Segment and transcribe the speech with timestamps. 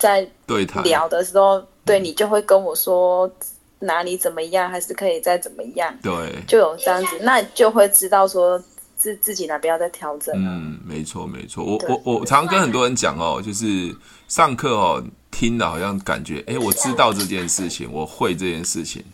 [0.00, 0.82] 在对谈。
[0.82, 3.30] 聊的时候，对你就会跟我说
[3.78, 8.60] 哪里怎么样，还是可以再怎么样，对，就有这样子，那就会知道说
[8.96, 10.34] 自自己哪边要再调整。
[10.36, 13.94] 嗯，没错没错，我我我常常跟很多人讲哦，就是
[14.26, 19.04] 上课哦，听的好像感觉，哎，我知道这件事情，我会这件事情，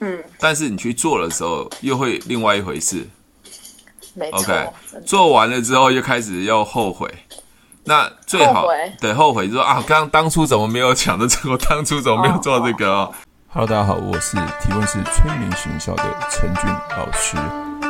[0.00, 3.04] 嗯，但是你去做的时候，又会另外一回事。
[4.16, 4.70] 没错，OK，
[5.04, 7.12] 做完了之后又开始要后悔。
[7.86, 8.66] 那最好
[8.98, 11.50] 对后悔就说啊，刚当初怎么没有抢着这个？
[11.52, 13.12] 我当初怎么没有做这个哦？
[13.12, 13.14] 哦
[13.52, 16.64] Hello，大家好，我是提问是催眠学校的陈俊
[16.96, 17.36] 老师。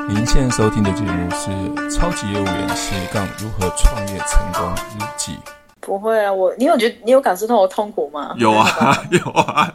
[0.08, 1.50] 您现在收听的节目是
[1.94, 5.32] 《超级业务员斜杠如何创业成功日记》。
[5.80, 8.34] 不会啊，我你有觉得你有感受到我痛苦吗？
[8.36, 9.72] 有啊， 有啊，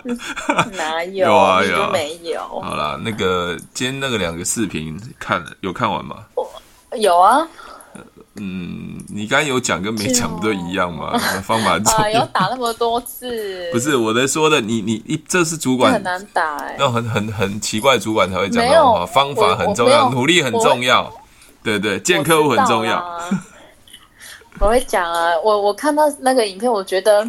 [0.74, 1.28] 哪有？
[1.28, 2.42] 有啊，有啊，没有。
[2.42, 6.18] 好啦，那个今天那个两个视频看了有看完吗？
[6.98, 7.48] 有啊。
[8.42, 11.18] 嗯，你刚刚有讲跟没讲不都一样吗？
[11.44, 12.22] 方法重要。
[12.22, 13.70] 有打那么多次。
[13.74, 19.06] 不是我在说的，你你一这是主管很难打哎，那很很很奇怪，主管才会讲这种话。
[19.06, 21.14] 方法很重要，努力很重要，
[21.62, 23.04] 对对，见客户很重要。
[24.60, 27.28] 我会讲啊，我我看到那个影片，我觉得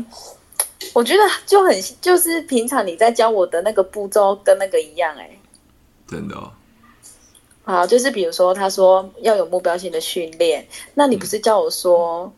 [0.92, 5.30] 我觉得就很就是平常你在教我的那个步骤跟那个一样哎，
[6.06, 6.52] 真的哦。
[7.70, 12.32] 好，就是比如说，他说要有目标性的训练，那你不是叫我说，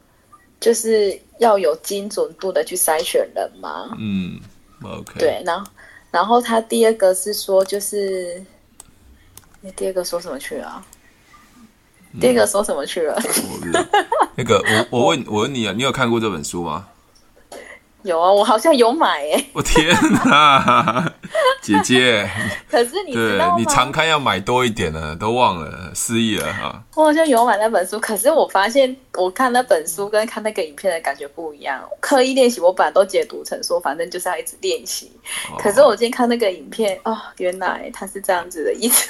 [0.60, 3.96] 就是要有精准度的去筛选人吗？
[3.98, 4.38] 嗯
[4.84, 5.18] ，OK。
[5.18, 5.70] 对，然后，
[6.10, 8.44] 然后他第二个是说，就是，
[9.60, 10.84] 你第二个说什么去了？
[12.12, 13.18] 嗯、第二个说什么去了？
[14.36, 16.88] 那个，我我问我问你啊，你有看过这本书吗？
[18.02, 19.46] 有啊，我好像有买诶。
[19.54, 21.12] 我天哪，
[21.62, 22.28] 姐姐！
[22.70, 23.56] 可是你知道吗？
[23.56, 26.82] 对，你常看要买多一点呢，都忘了，失忆了哈。
[26.94, 31.80] 我好像有买那本书，可是我发现我看那本书跟看那个影片的感觉不一样。
[32.00, 35.10] 刻意练习，我本来都解读成说，反正就是要一直练习。
[35.50, 39.08] 哦、可是我今天看那个影片，哦，原来它是这样子的意思。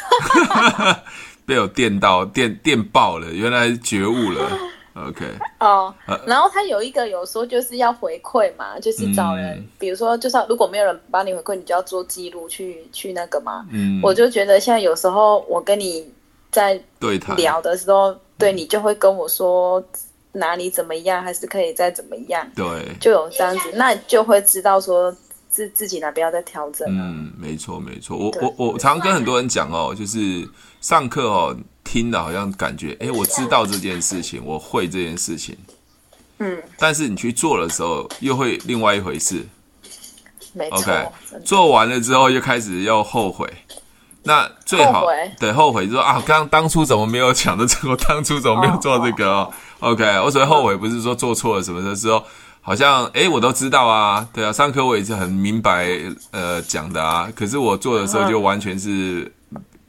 [1.44, 4.58] 被我电到，电电爆了，原来觉悟了。
[4.94, 5.24] OK，
[5.58, 5.94] 哦，
[6.26, 13.66] 然后他有一个有说就是要回馈嘛，就是找人，嗯、比如说，就是如果没有人帮你回馈，你就要做记录去去那个嘛。
[13.70, 16.06] 嗯，我就觉得现在有时候我跟你
[16.50, 19.82] 在对聊的时候，对，对你就会跟我说
[20.32, 25.14] 哪里怎么样，还是可以再怎么样，对，就有这样子，那就会知道说
[25.48, 26.86] 自自己哪边要再调整。
[26.90, 30.46] 嗯，没错没错，我我我常常跟很多人讲哦，就是
[30.82, 31.56] 上课哦。
[31.84, 35.54] 听的好像感觉，哎，我知道这件事情，我会这件事情，
[36.38, 39.44] 嗯，但是你去做的时候，又会另外一回事。
[40.54, 41.08] 没错，OK，
[41.44, 43.46] 做完了之后又开始要后悔。
[44.22, 45.04] 那最好
[45.38, 47.90] 对后悔就说啊，刚当初怎么没有想着这个？
[47.90, 52.24] 我当初怎么没有做这个哦？OK，我所谓后悔不是说做错了什么的时候，
[52.62, 55.88] 好像哎，我都知道啊，对啊，上课我也是很明白
[56.30, 59.30] 呃讲的啊，可是我做的时候就完全是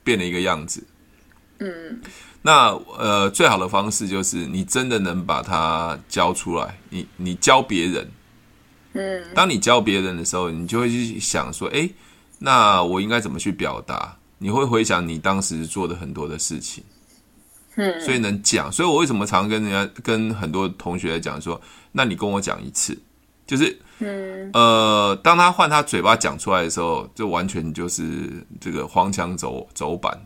[0.04, 0.84] 变了一个样子。
[1.60, 2.02] 嗯，
[2.42, 6.78] 那呃，最好的方式就是你真的能把它教出来。
[6.90, 8.12] 你你教别人，
[8.94, 11.90] 嗯，当你教别人的时候，你就会去想说，哎，
[12.40, 14.18] 那我应该怎么去表达？
[14.40, 16.84] 你会回想你当时做的很多的事情，
[17.76, 18.70] 嗯，所以能讲。
[18.70, 21.62] 所以我为什么常跟人家、跟很多同学来讲说，
[21.94, 22.98] 那你跟我讲一次，
[23.46, 30.18] 就是，嗯，呃，当他换他嘴巴讲出来的时候，就完全就是这个荒腔走走板。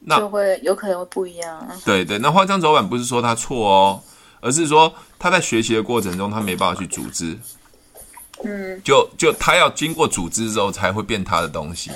[0.00, 1.68] 那就会有可能会不一样。
[1.84, 4.02] 对对，那荒腔走板不是说他错哦，
[4.40, 7.38] 而是说他在学习的过程中他没办法去组织。
[8.42, 11.90] 嗯，就就他要经过组织之后才会变他的东西。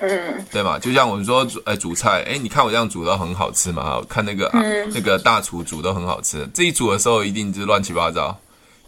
[0.00, 0.78] 嗯，对嘛？
[0.78, 4.00] 就像我们说，哎，煮菜，哎，你看我这样煮都很好吃嘛？
[4.08, 6.46] 看那个啊，嗯、那个大厨煮都很好吃。
[6.54, 8.38] 自己煮的时候一定是乱七八糟，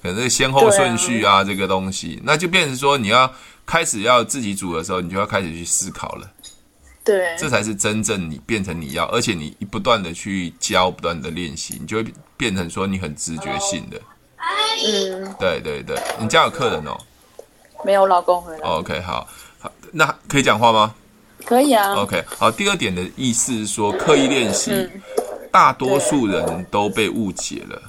[0.03, 3.33] 可能这个先后顺序啊，啊这个东西，那就变成说你要
[3.65, 6.29] 开始要自己煮的时候，你就要开始去思考了。
[7.05, 14.01] 对，这才是真正你变成你要，而且你不断的去教，不断的练习，你就会变成说你很直觉性的。
[14.85, 16.97] 嗯，对对对，你家有客人哦？
[17.84, 18.69] 没有，老公回来。
[18.69, 19.27] OK，好，
[19.59, 20.95] 好，那可以讲话吗？
[21.45, 21.95] 可以啊。
[21.95, 24.91] OK，好，第二点的意思是说，刻意练习，嗯、
[25.51, 27.83] 大多数人都被误解了。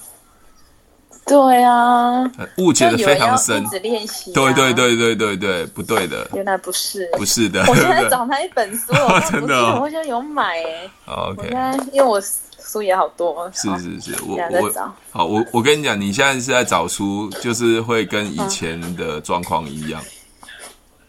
[1.25, 3.63] 对啊，误解的非常深。
[3.63, 6.27] 一直练习、啊，对对对对对对，不对的。
[6.33, 7.63] 原来不是，不是的。
[7.67, 10.89] 我现在找他一本书， 我真的、哦，我现在有买哎。
[11.05, 11.47] OK，
[11.93, 12.21] 因为我
[12.59, 13.49] 书也好多。
[13.53, 20.03] 是是是，我我好，我我跟你讲，你现在是在找书，就是会跟以前的状况一样。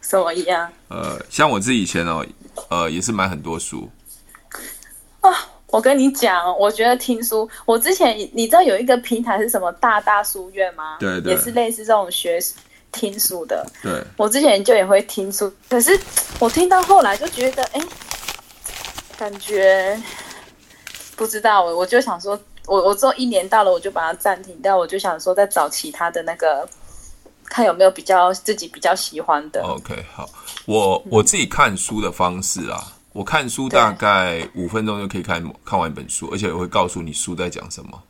[0.00, 0.70] 什么一样？
[0.88, 2.24] 呃，像我自己以前哦，
[2.68, 3.90] 呃，也是买很多书。
[5.20, 5.30] 啊，
[5.74, 10.98] 我跟你讲，我觉得听书，我之前你知道有一个平台是什么大大书院吗？
[11.00, 12.38] 对对，也是类似这种学
[12.92, 13.66] 听书的。
[13.82, 15.98] 对，我之前就也会听书，可是
[16.38, 17.80] 我听到后来就觉得，哎，
[19.18, 20.00] 感觉
[21.16, 26.64] 不知道，我就想说，我我之后一年到了，我就把它暂停掉，我就想说再找其他的那个，
[27.46, 29.60] 看有没有比较自己比较喜欢的。
[29.64, 30.30] OK，好，
[30.66, 32.92] 我我自己看书的方式啊。
[33.14, 38.02] 我看书大概五分钟就可以看看完一本书，而且我会告诉你书在讲什么。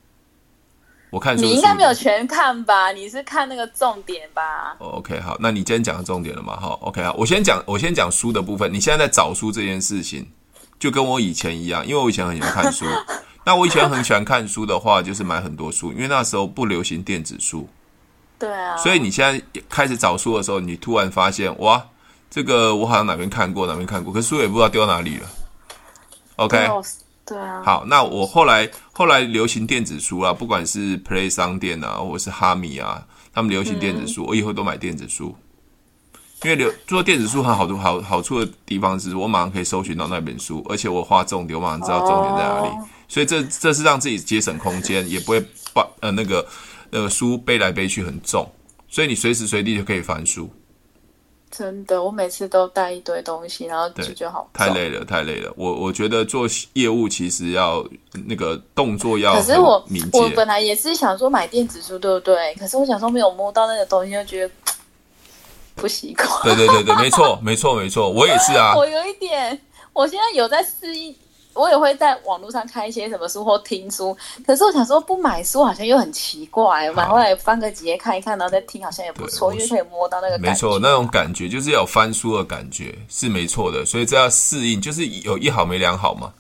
[1.11, 2.91] 我看书，你应该没有全看吧？
[2.91, 6.59] 你是看那个重点吧？OK，好，那你今天讲的重点了嘛？
[6.59, 8.73] 好，OK 啊，我先讲，我先讲书的部分。
[8.73, 10.27] 你现在在找书这件事情，
[10.79, 12.87] 就跟我以前一样，因为我以前很喜欢看书。
[13.45, 17.69] 那我以前很喜欢看书的话，就是买很多书，因为那时候不流行电子书。
[18.39, 18.75] 对啊。
[18.79, 21.89] 所以你现在开始找书的时候，你突然发现，哇！
[22.35, 25.29] 这个我好像哪边看过，哪边看过，可是书也不知道丢哪里了。
[26.35, 26.69] OK，
[27.25, 27.63] 对啊。
[27.65, 35.33] 好，那我后来后来流行电子书啊，不管是 Play 商店啊，或者是哈米啊，他们流行电子书，嗯、我以后都买电子书，
[36.43, 45.41] 因为流做电子书很好多好好处的地方是我马上可以搜寻到那本书，而且我画重点，我马上知道重点在哪里，哦、所以这这是让自己节省空间，也不会
[45.73, 46.45] 把呃那个
[46.91, 48.51] 那个书背来背去很重，
[48.89, 50.53] 所以你随时随地就可以翻书。
[51.57, 55.53] 真的，我每次都带一堆东西，然后就觉得好太累了，太累了。
[55.57, 57.85] 我我觉得做业务其实要
[58.27, 62.55] 那个动作要，可是我我本来也是想说买电子书，对不对？
[62.55, 64.55] 可是我想说没有摸到那个东西，就觉得
[65.77, 66.29] 不习惯。
[66.43, 68.75] 对对对对，没错没错没错，我也是啊。
[68.77, 69.61] 我有一点，
[69.93, 71.15] 我现在有在适应。
[71.55, 74.17] 我也会在网络上看一些什么书或听书，
[74.47, 80.51] 可是我想说不买书好像又很奇怪，买回来翻个几页看一看，然后再听好像也不错，因为可以摸到那个感觉。
[80.51, 86.33] 没错，那种感觉就是要有翻书的感觉是没错的，所以这要适应，就是有一好没两好嘛，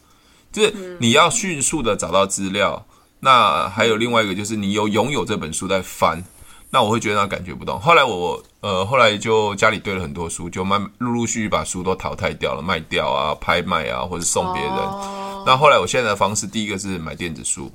[0.52, 6.22] 就是你要迅速的找到资料，嗯、那还有另外一个就是你有拥有这本书在翻。
[6.70, 7.78] 那我会觉得那感觉不同。
[7.78, 14.72] 后来我呃，后来就家里堆了很多书，就慢陆陆续续把书都淘汰掉了，卖掉啊，拍卖啊，或者送别人。
[14.72, 15.46] Oh.
[15.46, 17.70] 那后来我现在的方式，第一个是买电子书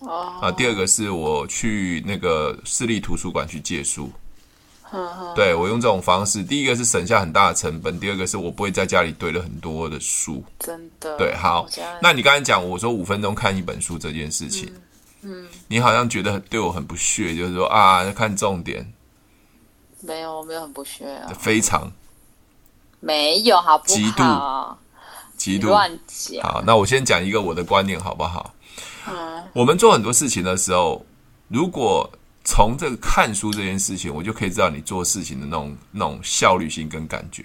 [0.00, 0.44] ，oh.
[0.44, 4.10] 啊，第二个是我去那个市立图书馆去借书。
[4.92, 5.36] Oh.
[5.36, 10.42] 对，我用这种方式，第一个是省下很大的成本，第二个是我不会在家里堆了很多的书。
[10.58, 11.18] 真的。
[11.18, 11.68] 对，好。
[12.00, 14.72] 那你刚才讲我说五分钟看一本书这件事情。
[14.72, 14.80] 嗯
[15.20, 18.90] 嗯，你好像觉得对我很不屑，就是说啊，看重点。
[20.00, 21.32] 没有，我没有很不屑啊。
[21.38, 21.90] 非常。
[23.00, 23.96] 没有，好不好？
[23.96, 24.22] 极度，
[25.36, 26.42] 极度乱讲。
[26.42, 28.54] 好，那我先讲一个我的观念，好不好？
[29.08, 29.42] 嗯。
[29.52, 31.04] 我们做很多事情的时候，
[31.48, 32.10] 如果
[32.44, 37.44] 从这个看书这件事情，我就可以知道你做事情的那种那种效率性跟感觉。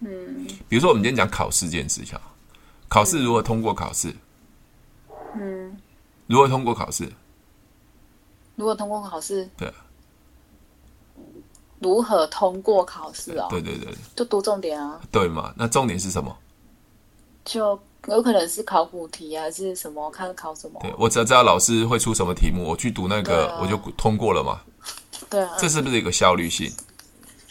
[0.00, 0.46] 嗯。
[0.68, 2.18] 比如说，我们今天讲考试这件事情，
[2.88, 4.14] 考试如何通过考试？
[5.34, 5.76] 嗯。
[6.26, 7.10] 如何通过考试？
[8.56, 9.48] 如何通过考试？
[9.56, 9.72] 对。
[11.78, 13.46] 如何通过考试啊？
[13.50, 15.00] 对对对，就读重点啊。
[15.10, 15.52] 对嘛？
[15.56, 16.36] 那重点是什么？
[17.44, 17.78] 就
[18.08, 20.10] 有可能是考古题还是什么？
[20.10, 20.80] 看考什么？
[20.82, 24.60] 对，我只要知道老师会出什么题目，我去读那个，啊、我就通过了嘛。
[25.30, 25.54] 对啊。
[25.58, 26.72] 这是不是一个效率性？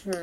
[0.06, 0.13] 嗯。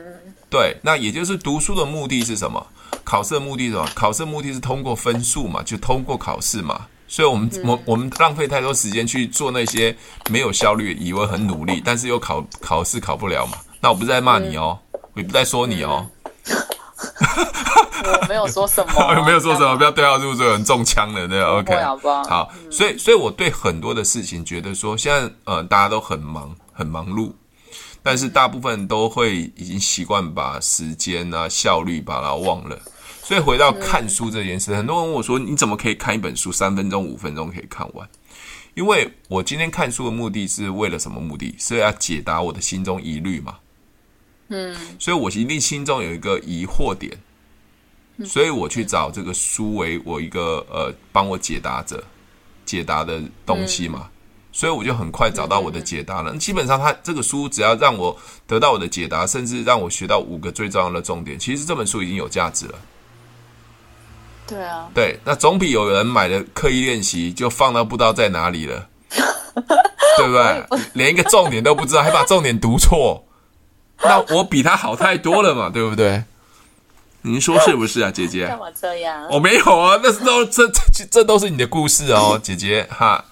[0.50, 2.66] 对，那也就是读书的目的是什么？
[3.04, 3.88] 考试的目的是什么？
[3.94, 6.86] 考试的目的是通过分数嘛，就通过考试嘛。
[7.08, 9.94] 所以我们我我们浪费太多时间去做那些
[10.30, 13.58] 没有效率，以为很努力，但是又考考试考不了嘛？
[13.82, 14.78] 那我不是在骂你哦，
[15.12, 16.06] 我也不在说你哦。
[18.04, 21.74] 我没有说什么，我没有说什么，不要对号入座，很中枪了，对吧？OK，
[22.28, 27.32] 好，所以所以我对很多的事情觉得说，现在呃大家都很忙很忙碌，
[28.04, 32.78] 但是大部分都会已经习惯把时间啊效率把它忘了。
[33.24, 38.08] 所以回到看书这件事，很多人问我说：“你怎么可以看一本书三分钟、五分钟可以看完？”
[38.74, 41.54] 因为我今天看书的目的是为了什么目的？
[41.58, 43.56] 是要解答我的心中疑虑嘛。
[44.52, 47.10] 嗯，所以我一定心中有一个疑惑点，
[48.24, 52.04] 所以我去找这个书为我一个呃帮我解答者
[52.64, 54.08] 解答的东西嘛。
[54.54, 56.36] 所以我就很快找到我的解答了。
[56.36, 58.14] 基本上，他这个书只要让我
[58.46, 62.78] 得到我的解答，甚至让我学到五个最重要的重点，其实这本书已经有价值了。
[64.46, 68.86] 对啊，对，那总比有人买了刻意练习就放到不知道在哪里了，
[70.18, 70.66] 对不对？
[70.92, 73.24] 连一个重点都不知道，还把重点读错，
[74.04, 76.24] 那我比他好太多了嘛，对不对？
[77.24, 78.48] 您说是不是啊，姐姐？
[78.48, 79.28] 干嘛这样？
[79.30, 83.24] 我没有啊，那是都这这这都是你的故事哦， 姐姐哈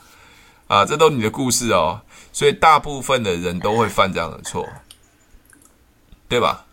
[0.68, 2.00] 啊，这都是你的故事哦，
[2.32, 4.68] 所以大部分的人都会犯这样的错，
[6.28, 6.64] 对吧？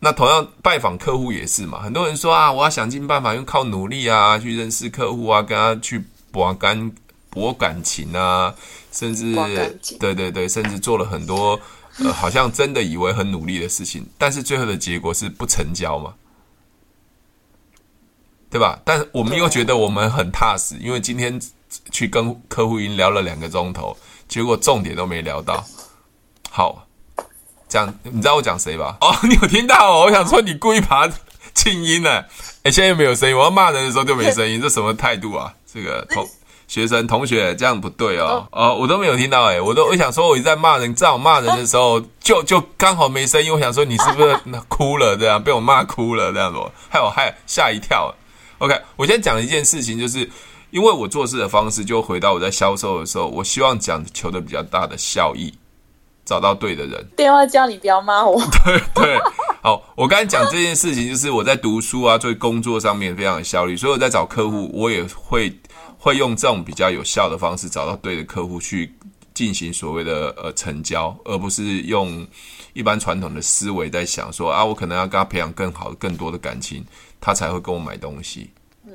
[0.00, 6.90] 那同样拜访客户也是嘛，很多人说啊，我要想尽办法用靠努力啊去认识客户啊，跟他去博感
[7.28, 8.54] 博感情啊，
[8.92, 9.34] 甚至
[9.98, 11.60] 对对对，甚至做了很多
[11.98, 16.14] 呃，好像真的以为很努力的事情，但是最后的结果是不成交嘛，
[18.50, 18.80] 对吧？
[18.84, 21.40] 但我们又觉得我们很踏实，因为今天
[21.90, 23.96] 去跟客户已经聊了两个钟头，
[24.28, 25.64] 结果重点都没聊到。
[26.50, 26.84] 好。
[27.68, 28.96] 讲，你知道我讲谁吧？
[29.02, 30.04] 哦， 你有听到哦？
[30.06, 31.14] 我想说你故意把它
[31.52, 32.26] 静音了。
[32.62, 33.36] 哎，现在又没有声音。
[33.36, 35.54] 我要骂人的时候就没声音，这什么态度啊？
[35.70, 36.26] 这个同
[36.68, 38.46] 学生同学这样不对哦。
[38.52, 39.46] 哦，我都没有听到。
[39.46, 43.52] 哎，我都我想说我一直在骂人，在我骂人的时候就就刚好没声音。
[43.52, 45.16] 我想说你是不是哭了？
[45.16, 48.14] 这样被我骂哭了这样子，害我害吓一跳。
[48.58, 50.30] OK，我先讲一件事情，就是
[50.70, 55.52] 因为我做事的方式，就回到我在销售的时候，我希望讲求的比较大的效益。
[56.24, 58.38] 找到对的人，电话叫你不要骂我。
[58.62, 59.18] 对对，
[59.62, 65.50] 好，我刚才讲这件事情，就是我在读书啊，做工作上面非常有效率，所以我在找客户，我也会
[65.98, 68.94] 会用这种比较有效的方式找到对的客户去
[69.34, 72.26] 进行所谓的呃成交，而不是用
[72.72, 76.84] 一般传统的思维在想说啊，我可能要跟他培养更好的、更多的感情，
[77.20, 78.50] 他才会跟我买东西。
[78.86, 78.92] 嗯，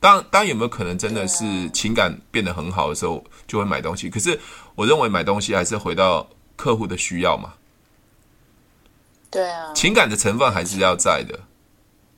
[0.00, 4.10] 当当有没有可能真的是情感变得很好的时候就会买东西？
[4.10, 4.40] 可是
[4.74, 6.28] 我认为买东西还是回到。
[6.54, 7.54] 客户的需要嘛，
[9.30, 11.36] 对啊，情感的成分还是要在的，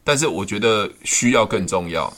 [0.02, 2.12] 但是我觉得需要更重要，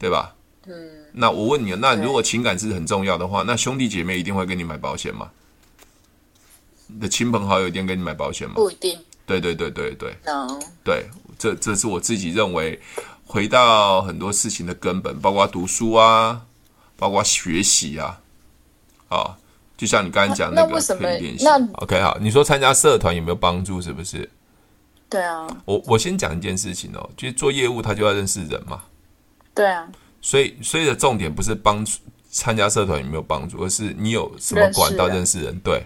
[0.00, 0.34] 对吧？
[0.66, 5.30] 嗯，那我问你，那如果情感是很重要的话，那兄弟姐妹一定会跟你买保险吗？
[6.86, 8.54] 你的亲朋好友一定给你买保险吗？
[8.56, 8.98] 不一定。
[9.24, 11.06] 对对对对对，no，对，
[11.38, 12.78] 这这是我自己认为，
[13.24, 16.44] 回到很多事情的根本，包括读书啊，
[16.96, 18.20] 包括学习啊，
[19.08, 19.38] 啊。
[19.76, 21.08] 就像你刚才讲那个，那为什么？
[21.40, 23.80] 那 OK 好，你说参加社团有没有帮助？
[23.82, 24.28] 是不是？
[25.08, 25.46] 对啊。
[25.64, 28.82] 我我先讲一件事情哦，就是做业务他就要认识人嘛。
[29.54, 29.88] 对啊。
[30.22, 31.98] 所以所以的重点不是帮助
[32.30, 35.60] 参加社团有没有帮助，而是你有什么管道认识人。
[35.62, 35.84] 对。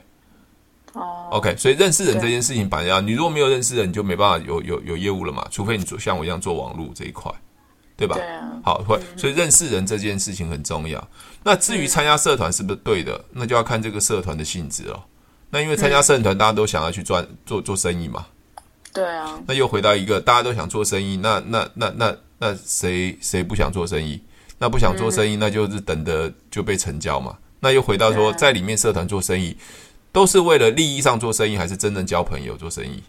[0.93, 1.27] 哦。
[1.33, 5.45] OK，所以认识人这件事情，反正要你如果没有认识人，你就没办法有有有业务了嘛。
[5.51, 7.33] 除非你做像我一样做网络这一块。
[7.99, 8.15] 对吧？
[8.15, 11.03] 对啊，好，会，所以认识人这件事情很重要。
[11.43, 15.03] 那至于参加社团是不是对的，那就要看这个社团的性质哦。
[15.49, 18.27] 那因为参加社团，大家都想要去赚做做生意嘛。
[18.93, 19.41] 对啊。
[19.47, 24.21] 那又回到一个大家都想做生意，那那那那那谁谁不想做生意？
[24.59, 27.37] 那不想做生意，那就是等着就被成交嘛。
[27.61, 29.57] 那又回到说，在里面社团做生意，
[30.13, 33.03] 都是为了利益上做生意，还是真正交朋友做生意？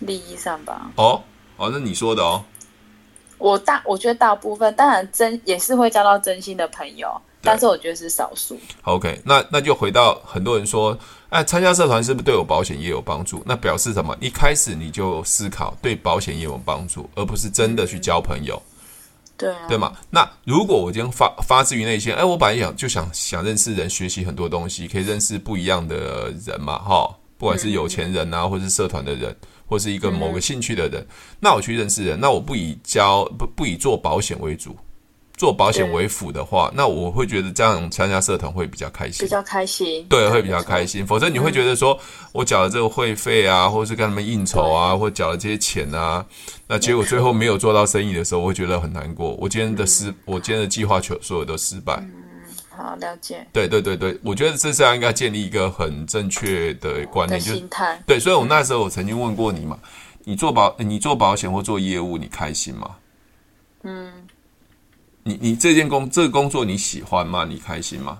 [0.00, 0.90] 利益上吧。
[0.96, 1.22] 哦
[1.56, 2.44] 哦，那你说的哦。
[3.38, 7.08] 我大我觉得大部分当然真也是会交到真心的朋友，
[7.40, 8.56] 但是我觉得是少数。
[8.82, 10.96] OK，那那就回到很多人说，
[11.28, 13.42] 哎，参加社团是不是对我保险业有帮助？
[13.44, 14.16] 那表示什么？
[14.20, 18.60] 一开始你就思考对保险业有帮助，而不是真的去交朋友。
[19.36, 19.92] 对啊，对嘛？
[20.10, 29.36] 那如果我今天发发自于内心，哎，我本来想就想想认识人，学习很多东西，可以认识不一样的人嘛，哈，不管是有钱人啊，或是社团的人。
[29.64, 31.06] 或是一个某个兴趣的人，嗯、
[31.40, 34.76] 那我去认识人，那我不以交不不以做保险为主，
[35.42, 41.04] 做保险为辅的话，那我会觉得这样参加社团会比较开心，比较开心，对，会比较开心。
[41.04, 41.98] 否则你会觉得说，
[42.30, 46.24] 我缴了这个会费啊，或者是跟他们应酬啊，或缴了这些钱啊，
[46.68, 49.32] 那结果最后没有做到生意的时候，我会觉得很难过。
[49.32, 51.96] 我今天的失，我今天的计划全所有都失败。
[51.96, 52.12] 嗯
[52.70, 53.44] 好，了解。
[53.52, 58.00] 对对对对，我觉得这是要应该建立一个很正确的观念，心态。
[58.06, 59.76] 对，所以我那时候我曾经问过你嘛，
[60.22, 62.90] 你做保你做保险或做业务，你开心吗？
[63.82, 64.12] 嗯。
[65.24, 67.44] 你你这件工这个工作你喜欢吗？
[67.44, 68.18] 你开心吗？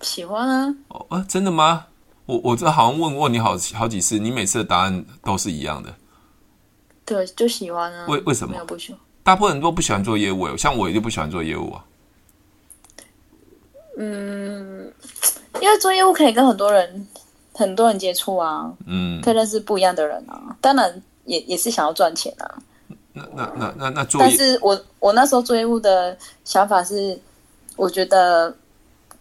[0.00, 0.74] 喜欢啊。
[0.88, 1.86] 哦啊，真的吗？
[2.26, 5.94] 我我这好像问过你好好几次，你每次的答案都是一样的。
[7.04, 8.06] 对，就喜欢啊。
[8.08, 8.64] 为为什么？
[8.64, 9.00] 不喜欢。
[9.22, 11.84] 大部分人都不喜欢做业务，像我也就不喜欢做业务啊。
[13.98, 14.92] 嗯，
[15.60, 17.06] 因为做业务可以跟很多人、
[17.52, 20.56] 很多人接触啊，嗯，可以认识不一样的人啊。
[20.60, 22.46] 当然也也是想要赚钱啊。
[23.12, 27.18] 那那那那那做，但是我我那时候做业务的想法是，
[27.76, 28.54] 我觉得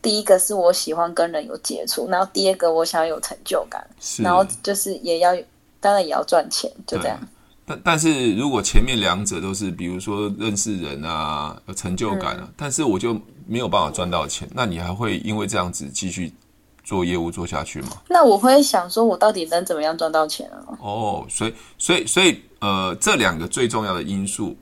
[0.02, 5.36] 第一个是我喜欢跟人有接触，然后第二个我想要有成就感，是然后就是也要
[5.80, 7.20] 当然也要赚钱，就这样。
[7.66, 13.20] 但但是如果前面两者都是，比如说认识人啊，有成就感啊，嗯，但是我就。
[13.48, 16.32] 没有办法赚到钱，那你还会因为这样子继续
[16.86, 17.90] 做业务做下去吗？
[18.08, 20.64] 那我会想说，我到底能怎么样赚到钱啊？
[20.80, 24.56] 哦，所以，所以，所以，呃，这两个最重要的因素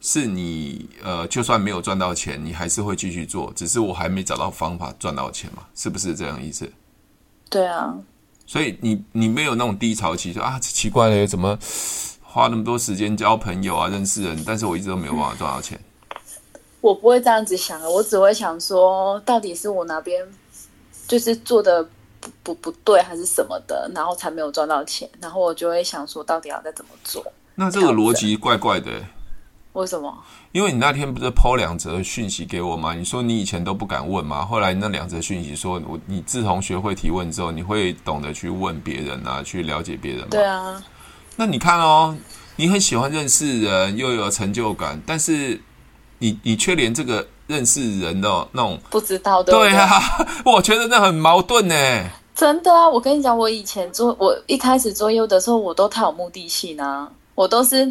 [0.00, 5.64] 是你，呃，就算没有赚到钱，你还是会继续做，只是我还没找到方法赚到钱嘛？
[5.74, 6.70] 是不是这样意思？
[7.50, 7.94] 对啊。
[8.46, 11.58] 所以你你没有那种低潮期，说啊奇怪了，怎么
[12.22, 15.76] 花那么多时间交朋友啊，认识人，但是我一直都没有办法赚到钱。
[16.80, 20.24] 我不会这样子想的，我只会想说，到底是我哪边
[21.08, 21.84] 就是做的
[22.42, 27.24] 不不不对，还是什么的，然后才没有赚到钱，然后我就会想说，到底要再怎么做？
[27.54, 28.90] 那这个逻辑怪怪的。
[29.72, 30.10] 为什么？
[30.52, 32.94] 因为你那天不是 po 两则讯息给我吗？
[32.94, 34.42] 你说你以前都不敢问吗？
[34.42, 40.28] 后来那两则讯息说，我你自从学会提问之后，你会懂得去问别人啊，去了解别人吗？
[40.30, 40.82] 对啊。
[41.36, 42.16] 那你看哦，
[42.56, 45.60] 你很喜欢认识人，又有成就感，但是
[46.20, 49.70] 你你却连这个认识人的那种不知道，对不对？
[49.70, 50.00] 对啊，
[50.44, 51.74] 我觉得那很矛盾呢。
[52.34, 57.90] 真的啊，我跟你讲，我以前做我一开始做业务的时候，我都太有目的性啊，我都是。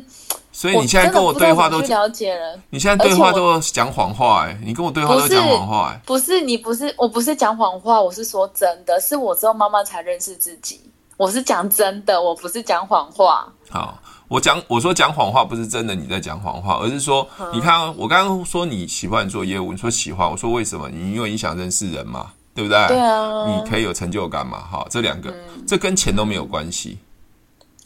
[0.51, 10.79] 所以你现在跟我对话都了解了，你现在对话都讲谎话哎、欸，你跟我对话都讲谎话哎、欸，不是你不是我不是讲谎话，我是说真的，是我之后慢慢才认识自己，
[11.17, 13.45] 我是讲真的，我不是讲谎话。
[13.69, 20.89] 好，我讲我说讲谎话不是真的你在讲谎话，而是说、嗯、你看我刚刚说你喜欢做业务，你说喜欢，我说为什么？
[20.89, 22.87] 你因为你想认识人嘛，对不对？
[22.87, 26.97] 对啊，你可以有成就感嘛，好，这两个、嗯、这跟钱都没有关系。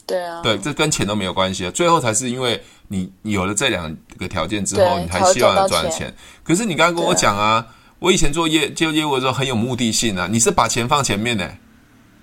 [0.06, 1.70] 对啊，对，这跟钱都没有关系啊。
[1.70, 7.66] 最后才是因为你有了这两个条件之后，你才希望赚钱，可是你刚刚跟我讲啊，啊，
[7.98, 10.26] 我以前做业做业务的时候很有目的性啊。
[10.28, 11.54] 你是把钱放前面的，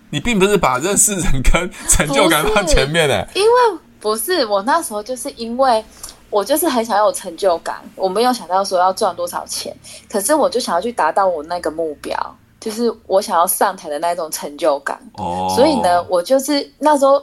[0.09, 3.25] 你并不是把认识人跟成就感放前面的。
[3.35, 5.83] 因为不是我那时候就是因为
[6.29, 9.75] 我就是很想要有成就感，我没有想到说要赚多少钱，
[10.09, 12.17] 可是我就想要去达到我那个目标，
[12.59, 14.99] 就是我想要上台的那种成就感。
[15.13, 17.21] 哦，所以呢，我就是那时候。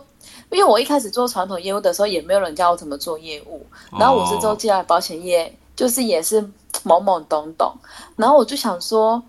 [0.51, 3.67] 因为我一开始做传统业务的时候，也没有人教我怎么做业务。
[3.99, 6.41] 然后我是之后进来保险业，就是也是
[6.87, 7.75] 懵懵懂懂。
[8.15, 9.21] 然后我就想说，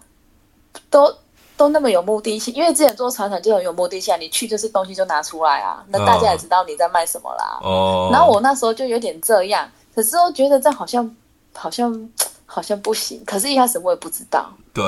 [0.92, 1.12] 都
[1.58, 7.60] 都那么有目的性，因为之前做传统就很有目的性，你去就是东西就拿出来啊，那大家也知道你在卖什么啦。
[7.62, 8.10] 哦。
[8.12, 11.16] 然后我那时候就有点这样，可是我觉得这好像
[11.54, 12.10] 好像
[12.46, 13.24] 好像不行。
[13.26, 14.50] 可是，一开始我也不知道。
[14.74, 14.84] 对。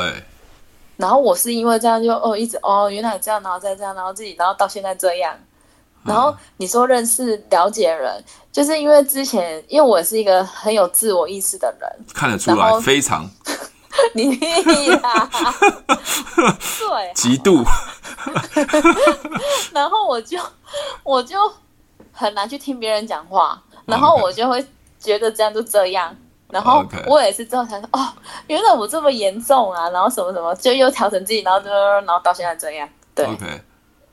[0.98, 5.36] 然后我是因为这样就哦，一直哦，原来这样，然后再这样，然后自己，然后到现在这样。
[6.04, 13.30] 然后你说认识了解人，就是因为之前，因为我是一个很有自我意识的人，看得出来，非常。
[14.14, 14.32] 你
[14.90, 15.30] 呀，
[16.36, 17.64] 对，极度。
[19.74, 20.38] 然后我就
[21.04, 21.38] 我就
[22.12, 24.66] 很难去听别人讲话，然后我就会
[25.00, 26.16] 觉得这样就这样，
[26.50, 28.08] 然后我也是之后才说哦，
[28.48, 33.26] 原来我这么严重啊，然后什么什么，就又调整自己，然后就然后到现在这样，对。
[33.26, 33.62] Okay.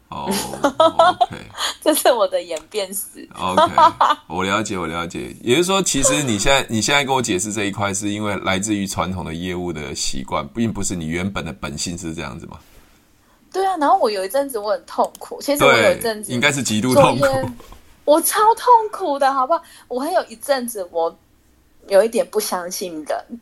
[0.08, 0.30] 哦、
[0.78, 1.36] oh,，OK，
[1.82, 3.28] 这是我的演变史。
[3.34, 3.62] OK，
[4.28, 5.34] 我了解，我了解。
[5.42, 12.58] 也就是说，其实你现在你现在跟我解释这一块，是因为来自于传统的业务的习惯，并不是你原本的本性是这样子吗？
[13.52, 17.26] 对啊，然后我有一阵子我很痛苦，其实我有一阵子应该是极度痛苦，
[18.04, 19.62] 我超痛苦的，好不好？
[19.88, 21.16] 我还有一阵子我
[21.88, 23.40] 有一点不相信人。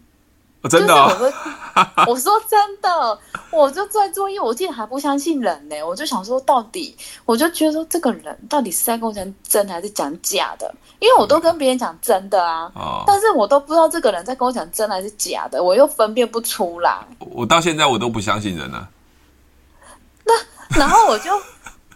[0.62, 1.34] 哦、真的、哦就是
[1.74, 3.18] 我，我说真的，
[3.50, 5.82] 我就在做业务，我竟然还不相信人呢。
[5.82, 10.72] 我就想说，到底，我就觉得说，这个人到底是在跟我讲真的还是讲假的？
[11.00, 16.96] 因为我都跟别人讲真的啊、哦，但是我都不知道这个人在跟我讲真的还是假的，我又分辨不出来。
[17.18, 18.86] 我到现在我都不相信人呢。
[20.24, 21.32] 那然后我就，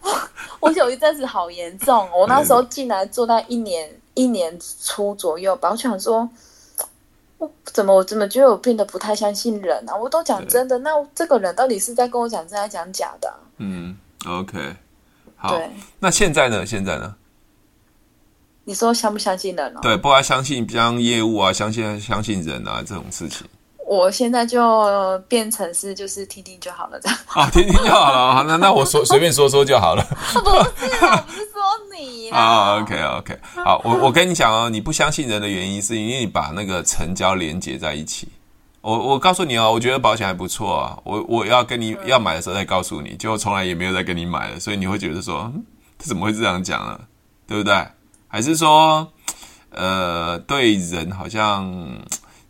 [0.58, 6.28] 我有一阵子好严重，我那时候进来做到一年一年初左右吧，我想说。
[7.38, 9.94] 我怎么我怎么觉得我变得不太相信人啊？
[9.94, 13.36] 我都讲真的，那这个人到底是在跟我讲真的，还是讲假的啊？
[13.58, 13.96] 嗯
[14.26, 14.76] ，OK，
[15.36, 15.60] 好。
[15.98, 16.64] 那现在呢？
[16.64, 17.14] 现在呢？
[18.64, 19.80] 你说相不相信人哦？
[19.80, 23.46] 对，不要相信像业务啊，相信相信人啊这种事情。
[23.86, 27.16] 我现在就变成是就是听听就好了，这样。
[27.28, 28.34] 啊，听听就好了。
[28.34, 30.04] 好，那那我说随便说说就好了。
[30.34, 31.62] 不是，我不是说
[31.96, 32.80] 你 啊。
[32.80, 38.28] OK OK，好，我我跟你讲哦，你不相信人的原因是因为你把那个成交连接在一起。
[38.80, 40.98] 我我告诉你哦，我觉得保险还不错啊。
[41.04, 45.52] 我我要跟你要买的时候再告诉你，结果从来也没有再跟你买了，所以你会觉得说，
[45.96, 46.98] 他怎么会这样讲呢？
[47.46, 47.86] 对不对？
[48.26, 49.06] 还是说，
[49.70, 51.64] 呃，对人好像。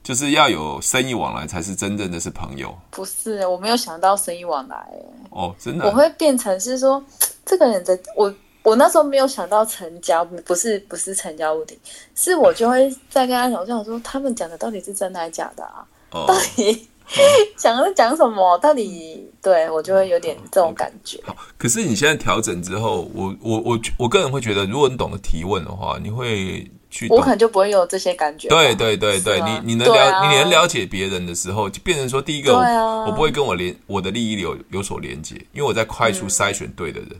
[0.06, 2.72] 就是要有生意往来，才是真正的是朋友。
[2.92, 4.88] 不是，我没有想到生意往来。
[5.30, 7.04] 哦，真的，我会变成是说，
[7.44, 11.76] 这个人的我，我那时候没有想到成交，不是不是成交问题，
[12.14, 15.84] 是我就会再跟他讲，我想说他们讲的到底是真的还是假的啊？
[16.12, 16.88] 哦、到底
[17.58, 18.56] 讲是讲什么？
[18.58, 21.20] 到底对我就会有点这种感觉。
[21.26, 26.70] 好，可是你现在调整之后，我我我我个人会觉得，如果你懂得提问的话，你会。
[26.96, 28.48] 去，我可能就不会有这些感觉。
[28.48, 37.10] 对对对对，你你能了、啊、你能了解别人的时候，就变成说，第一个我不会跟我连我的利益有有所连接，因为我在快速筛选对的人。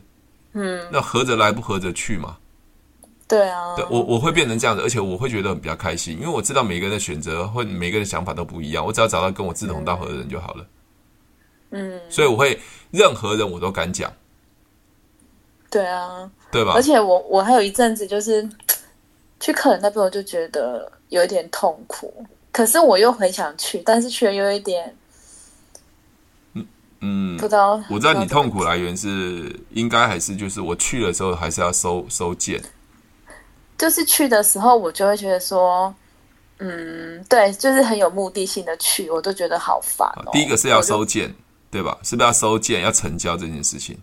[0.53, 2.37] 嗯，那合着来不合着去嘛？
[3.27, 10.65] 对啊，对我我会变成这样子，而且我会觉得很比较开心，因为我知道每个人的选择或每个人的想法都不一样，我只要找到跟我志同道合的人就好了。
[11.71, 12.57] 嗯，所以我会
[12.89, 14.11] 任何人我都敢讲。
[15.69, 16.71] 对啊，对吧？
[16.73, 18.49] 而且我我还有一阵子就是
[19.39, 24.95] 去客人那边，我就觉得有一点痛苦，可是我又很想去，但是却又有一点，
[26.53, 26.67] 嗯
[27.01, 27.81] 嗯，不知道。
[27.89, 32.61] 我知道你痛苦来源是应该还是就是我去的时候还是要收收件，
[33.77, 35.93] 就是去的时候我就会觉得说，
[36.59, 40.31] 嗯，对，就是很有目的性的去，我都觉得好烦哦。
[40.33, 41.33] 第一个是要收件，
[41.69, 41.97] 对吧？
[42.01, 43.95] 是不是要收件要成交这件事情？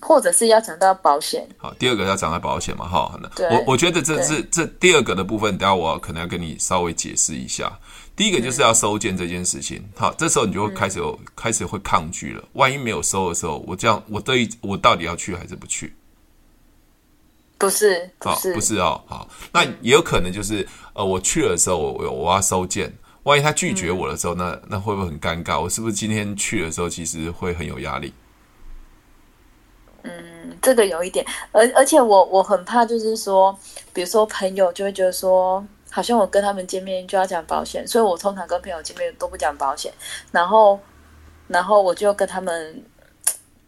[0.00, 7.78] 或者是要讲到保险，好，第二个要讲到保险嘛，哈，我我觉得这是这第二个的部分，等下我可能要跟你稍微解释一下。
[8.16, 12.44] 第一个就是要收件这件事情，好，这时候你就会开始有、嗯、开始会抗拒了。
[12.54, 15.94] 万一没有收的时候，我这样我对我到底要去还是不去？
[17.56, 25.60] 不是，不是，不是哦，好，那也有可能就是呃，我去了的时候，我我我要收件，万一他拒绝我的时候，嗯、那那会不会很尴尬？
[25.60, 28.12] 我是不是今天去的时候，其实会很有压力？
[30.02, 33.56] 嗯，这个有一点，而而且我我很怕，就是说，
[33.92, 39.92] 比如说朋友就会觉得说，好像我跟他们见面就要讲保险，所以我通常跟朋友见面都不讲保险，
[40.32, 40.78] 然后，
[41.48, 42.82] 然后我就跟他们，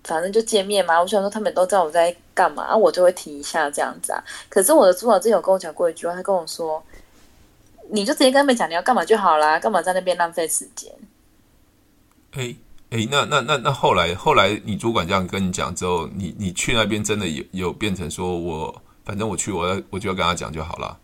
[0.04, 4.22] 反正就见面嘛，我想说他们都知道我在干嘛，我就会提一下这样子啊。
[4.48, 6.82] 可是我的主管之前有跟我讲过一句话，他跟我说，
[7.90, 10.90] 你就直接跟他们讲你要干嘛就好啦，干嘛在那边浪费时间？
[12.92, 20.98] 哎，那那那那后来后来，你主管这样跟你讲之后，你你去那边真的有有变成说我反正我去我要我就要跟他讲就好了？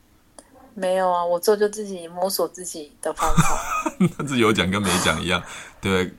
[0.75, 3.59] 没有啊，我做就自己摸索自己的方法，
[4.19, 5.43] 那是有讲跟没讲一样，
[5.81, 6.13] 对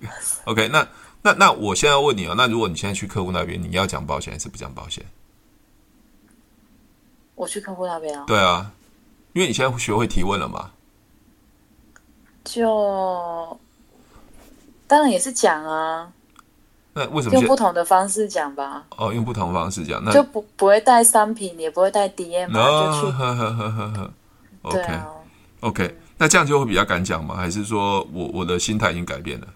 [0.46, 0.88] ？OK，那
[1.22, 5.06] 那那我现在问你哦，那如果你现在去客户那边，你要讲保险还是不讲保险？
[7.36, 8.26] 我去客户那边啊？
[8.26, 8.74] 对啊，
[9.34, 10.72] 因为你现在学会提问了嘛？
[12.44, 13.60] 就。
[14.90, 16.12] 当然也是讲啊，
[16.94, 18.84] 那为什么用不同的方式讲吧？
[18.98, 22.54] 哦，用不同的方式讲，那就不不会带商品，也不会带 DM，就
[23.00, 23.16] 去。
[23.16, 24.12] 呵呵呵呵呵。
[24.64, 27.36] OK，OK，那这样就会比较敢讲吗？
[27.36, 29.48] 还是说我我的心态已经改变了？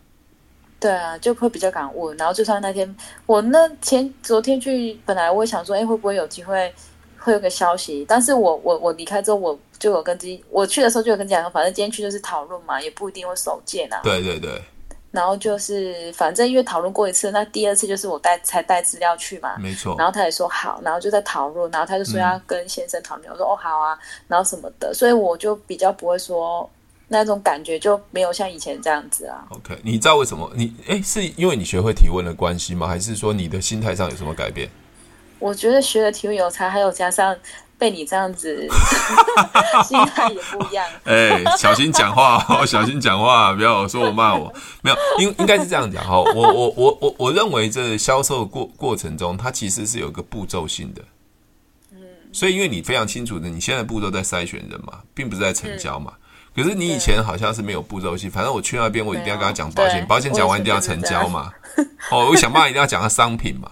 [0.80, 2.16] 对啊，就会比较敢问。
[2.16, 6.72] 然后就算那天我那前昨天去，本来我也想说，哎，会不会有机会
[7.18, 8.06] 会有个消息？
[8.08, 14.00] 但是我我我离开之后，我就有跟自己，我去的时候就有跟讲说，反正今天去就是讨论嘛，也不一定会收件啊。
[14.04, 14.62] 对对对。
[15.14, 19.96] 然后就是，反正因为讨论过一次，那第二次就是我带才带资料去嘛，没错。
[19.96, 23.96] 然后他也说好，然后就在讨论，然后他就说要跟先生讨论，嗯、我说哦好啊，
[24.28, 26.68] 然后什么的，所以我就比较不会说
[27.10, 29.46] 那种感觉就没有像以前这样子啊。
[29.52, 30.52] OK，你知道为什么？
[30.56, 32.88] 你哎，是因为你学会提问的关系吗？
[32.88, 34.68] 还是说你的心态上有什么改变？
[35.44, 37.36] 我觉得学了提问有才，还有加上。
[37.76, 38.66] 被你这样子，
[39.84, 40.86] 心态也不一样。
[41.04, 44.54] 哎、欸，小心讲话哦，小心讲话，不要说我骂我。
[44.82, 46.18] 没有，应应该是这样讲哈。
[46.18, 51.02] 我我我我我认为这销售过过程中，它其实是有一个步骤性的。
[51.92, 51.98] 嗯。
[52.32, 56.14] 所以，因为你非常清楚的，你现在步骤在筛选人嘛，并不是在成交嘛。
[56.56, 61.52] 可是你以前好像是没有步骤性，反正我去那边，我一定要跟他讲保险，保险讲完一定要成交嘛。
[62.12, 63.70] 哦，我想办法一定要讲他商品嘛。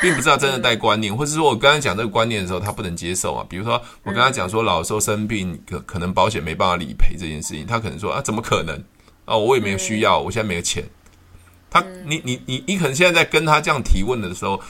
[0.00, 3.46] 并不知道真的带观念，或者说我刚才讲这个观念的时候，他不能接受啊。
[3.48, 8.82] 比如说，我跟他讲说，老时候生病可可能保险没办法理赔这件事情，他可能说啊，怎么可能？
[9.24, 10.84] 啊，我也没有需要，我现在没有钱。
[11.70, 14.60] 他，你你你你可能现在在跟他这样提问的时候，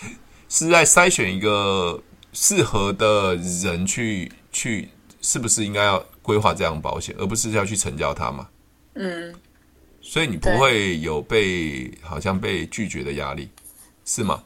[0.48, 2.00] 是在筛选一个
[2.32, 4.88] 适合的人去去，
[5.20, 8.48] 是不是应该要规划这样保险，而不是要去成交他嘛？
[8.94, 9.34] 嗯，
[10.00, 13.50] 所以你不会有被好像被拒绝的压力，
[14.06, 14.42] 是吗？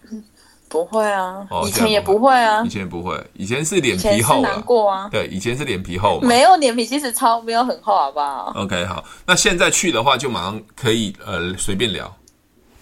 [0.71, 12.17] 不会啊，以前也不会啊，以前不会，以前是脸皮厚，难过啊，对，以前是脸皮厚，没有脸皮其实超没有很厚，好不好？OK，好，那现在去的话就马上可以呃随便聊，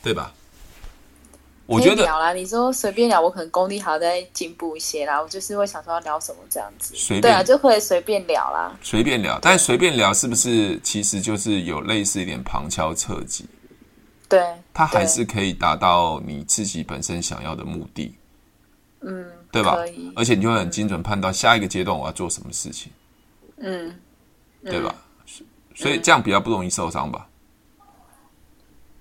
[0.02, 0.30] 对吧？
[1.64, 13.46] 我觉得聊啦，你说随便聊，我可能功力还要再进步一些啦，我就是会想说要聊什么这样子，对啊，就可以随便聊啦，随便聊，但是随便聊是不是其实就是有类似一点旁敲侧击？
[14.28, 14.40] 对，
[14.74, 18.14] 它还是可以达到你自己本身想要的目的，
[19.00, 19.76] 嗯，对吧？
[20.14, 22.92] 而且你就会很精准判断下一个阶段我要做什么事情，
[23.56, 23.98] 嗯，
[24.62, 24.94] 对吧？
[25.74, 27.26] 所以这样比较不容易受伤吧？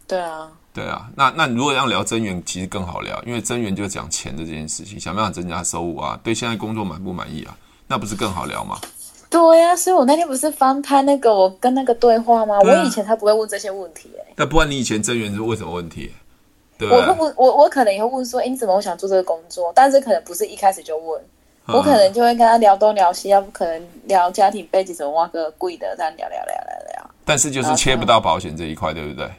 [0.07, 1.11] 对啊，对啊。
[1.15, 7.57] 那那如果要聊增援，其实更好聊，因为增援就讲钱的这件事情，想办法增加收入啊，对现在工作满不满意啊？
[7.87, 8.79] 那不是更好聊吗？
[9.37, 12.55] 对呀、啊，所以我那天不是翻拍那个我跟那个对话吗？
[12.55, 14.33] 啊、我以前才不会问这些问题哎、欸。
[14.35, 16.11] 那不然你以前增员是问什么问题？
[16.75, 19.71] 对，我会问，我我可能也会问说，哎、欸，你怎么我想做这个工作？
[19.75, 21.21] 但是可能不是一开始就问，
[21.67, 27.09] 嗯、我可能就会跟他聊东聊西，要不可能聊家庭背景，怎么挖个贵的，这样聊聊聊聊聊。
[27.23, 29.29] 但是就是切不到保险这一块，对不对？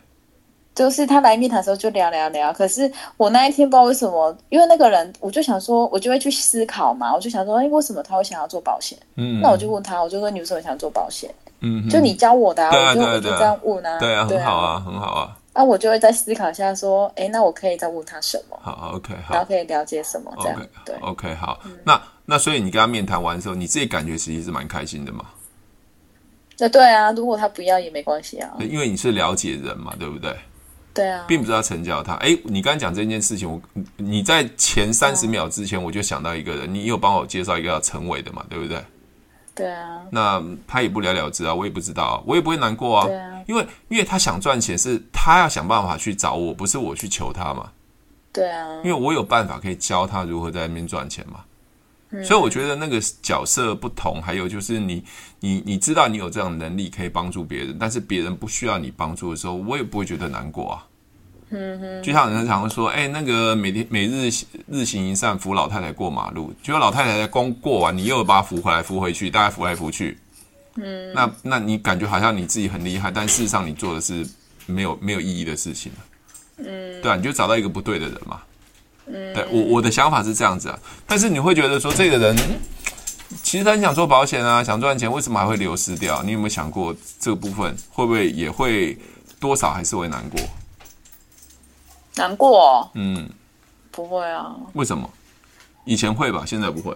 [0.79, 8.97] 就是他来面谈的时候就聊聊聊，可是我那一天不知道为什么，因为那个人，我就想说，我就会去思考嘛，我就想说，哎，为什么他会想要做保险？
[9.17, 11.29] 嗯，那我就问他，我就说你为什么想做保险？
[11.59, 15.37] 嗯，就你教我的，啊，我就我就这样问啊，对啊，很好啊，很好啊。
[15.53, 18.57] 那我就会再思考一下，说，哎，那我可以再问他什么？
[18.63, 20.33] 好，OK，好，然后可以了解什么？
[20.41, 21.59] 这样对，OK，好。
[21.83, 25.25] 那那所以你跟他面谈完的时候，你自己感觉其实是蛮开心的嘛？
[26.61, 30.37] 那对啊，如果他不要也没关系啊，因为你是了解人嘛，对不对？
[30.99, 32.15] 对啊，并不是要成交他。
[32.15, 33.63] 哎，你刚刚讲这件事情，我
[33.99, 38.83] 你在前三十秒之前，我就想到一个人，你有帮我介绍一个叫陈伟的嘛，对不对？
[39.55, 40.01] 对啊。
[40.11, 43.07] 那他也不了了之啊，我也不知道啊，我也不会难过啊。
[43.07, 43.41] 对啊。
[43.47, 47.71] 因为因为他想赚钱，是他要想办法去找我，不是我去求他嘛。
[48.33, 48.67] 对啊。
[48.83, 51.45] 因为我有办法可以教他如何在那边赚钱嘛。
[52.11, 52.25] 嗯。
[52.25, 55.05] 所以我觉得那个角色不同，还有就是你
[55.39, 60.85] 你你知道你有这样的能力可以帮助别人，但是别人不需要你帮助的时候，我也不会觉得难过啊。
[61.51, 64.31] 嗯哼，就像人常会说，哎、欸，那个每天每日
[64.67, 70.19] 日行一善扶老太太过马路，结果老太太刚过完，你又把她扶回来扶回去，大家扶来扶去，
[70.77, 74.27] 嗯，那那你感觉好像你自己很厉害，但事实上你做的是
[74.67, 75.91] 没有没有意义的事情，
[76.59, 78.43] 嗯，对啊，你就找到一个不对的人嘛，
[79.07, 82.37] 嗯，对我我的想法是这样子啊，但是你会觉得说这个人
[83.43, 86.23] 其实他很想做保险啊，想赚钱，为什么还会流失掉？
[86.23, 88.99] 你有没有想过这个部分会不会也会
[89.41, 90.41] 多少还是会难过？
[92.19, 93.27] 难过、哦，嗯，
[93.91, 94.55] 不会啊。
[94.75, 95.09] 为什么？
[95.87, 96.95] 以前会吧，现在不会。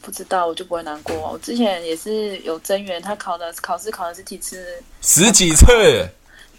[0.00, 1.14] 不知道，我就不会难过。
[1.32, 5.66] 我之前也是有增员，他考的考试考了十几次，十几次。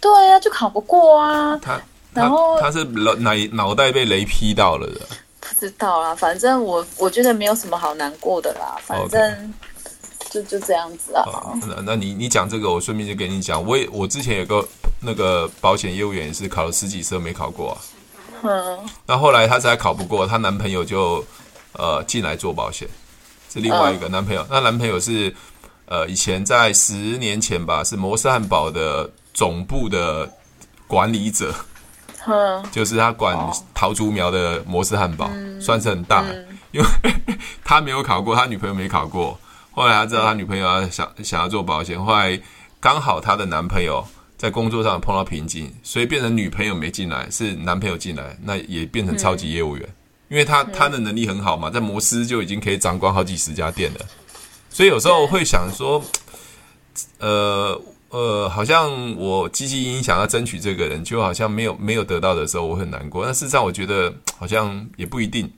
[0.00, 1.58] 对啊，就考不过啊。
[1.62, 1.80] 他，
[2.12, 5.00] 然后他是脑脑脑袋被雷劈到了的。
[5.40, 9.20] 不知道啦，反正我我觉得没有什么好难过的啦，反正。
[9.20, 9.50] Okay.
[10.30, 11.24] 就就这样子啊。
[11.66, 14.66] 那那你你讲这个，我顺便就跟你讲，我也我之前有个
[15.00, 17.76] 那个保险业务员也是考了十几次没考过啊。
[18.42, 18.78] 嗯。
[19.04, 21.24] 那后来她实在考不过，她男朋友就
[21.72, 22.88] 呃进来做保险，
[23.52, 24.46] 是另外一个男朋友。
[24.48, 25.34] 那男朋友是
[25.86, 30.30] 呃以前在十年前吧，是摩斯汉堡的总部的
[30.86, 31.52] 管理者。
[32.26, 32.62] 嗯。
[32.70, 33.36] 就是他管
[33.74, 35.28] 桃竹苗的摩斯汉堡，
[35.60, 36.24] 算是很大，
[36.70, 36.86] 因为
[37.64, 39.38] 他没有考过，他女朋友没考过。
[39.80, 42.38] 后来他知道他女朋友要想想要做保险，后来
[42.78, 49.88] 刚好他的男朋友在工作上碰到瓶颈，所以变成女朋友没进来，是男朋友进来，那也变成超级业务员，
[50.28, 54.00] 因为他他的能力很好嘛，在摩斯就已经可以掌管好几十家店了，
[54.68, 56.04] 所以有时候会想说，
[57.18, 63.24] 呃呃，好像我积极影响要争取这个人，就好像没有没有得到的时候，我很难过。
[63.24, 65.50] 但事实上，我觉得好像也不一定。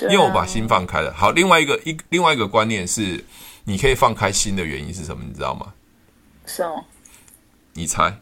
[0.00, 1.12] 因为我把心放开了。
[1.12, 3.24] 好，另外一个一另外一个观念是，
[3.64, 5.22] 你可以放开心的原因是什么？
[5.26, 5.72] 你知道吗？
[6.44, 6.84] 是哦。
[7.74, 8.14] 你猜？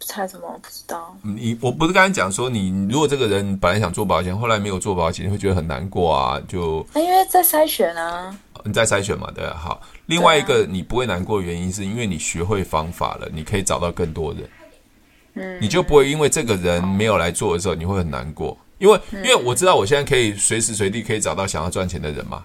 [0.00, 0.58] 猜什么？
[0.60, 1.16] 不知道。
[1.22, 6.40] 你我不是刚才讲说，你如果这个人本来想做保险，后来没有做保险，你会觉得很难过啊？
[6.48, 8.36] 就那因为在筛选啊。
[8.64, 9.30] 你在筛选嘛？
[9.32, 9.56] 对啊。
[9.56, 14.48] 好，另外一个你不会难过的原因，是因为你学会方法了，你可以找到更多人。
[15.60, 22.44] 你就不会因为这个人没有来做的时候，你会很难过，因为因为我知道我现在可以随时随地可以找到想要赚钱的人嘛，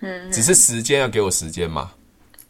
[0.00, 1.90] 嗯，只是时间要给我时间嘛，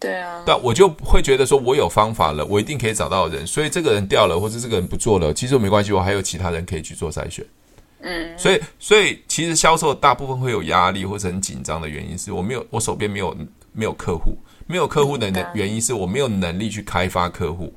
[0.00, 7.44] 对啊，对，我就会觉得说我有方法了，我一定可以找到人，所以这个人掉了或者这个人不做了，其实我没关系，我还有其他人可以去做筛选，
[8.00, 13.36] 嗯，所以所以其实销售大部分会有压力或者很紧张的原因是我没有我手边没有
[13.72, 17.74] 没有客户，没有客户的原因是我没有能力去开发客户。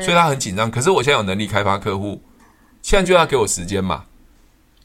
[0.00, 2.18] 所以他很紧张，可是我现在有能力开发客户，
[2.80, 4.06] 现在就要给我时间嘛。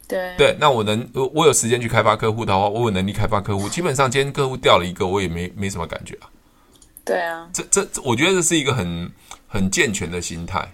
[0.10, 3.70] 对对，那我能我我有时间去开发客户的话，我有能力开发客户。
[3.70, 6.28] 基本上今天客户掉了一个，我也没没什么感觉啊。
[7.06, 9.10] 对啊，这这我觉得这是一个很
[9.48, 10.68] 很健全的心态。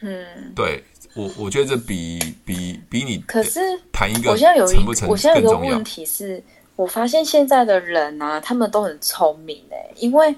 [0.00, 0.82] 嗯，对
[1.14, 3.60] 我我觉得这比比比你可是
[3.92, 6.42] 谈一个我现在有一不成我现在有一个问题是，
[6.74, 10.34] 我发现现在的人啊，他们都很聪明哎、欸，因为。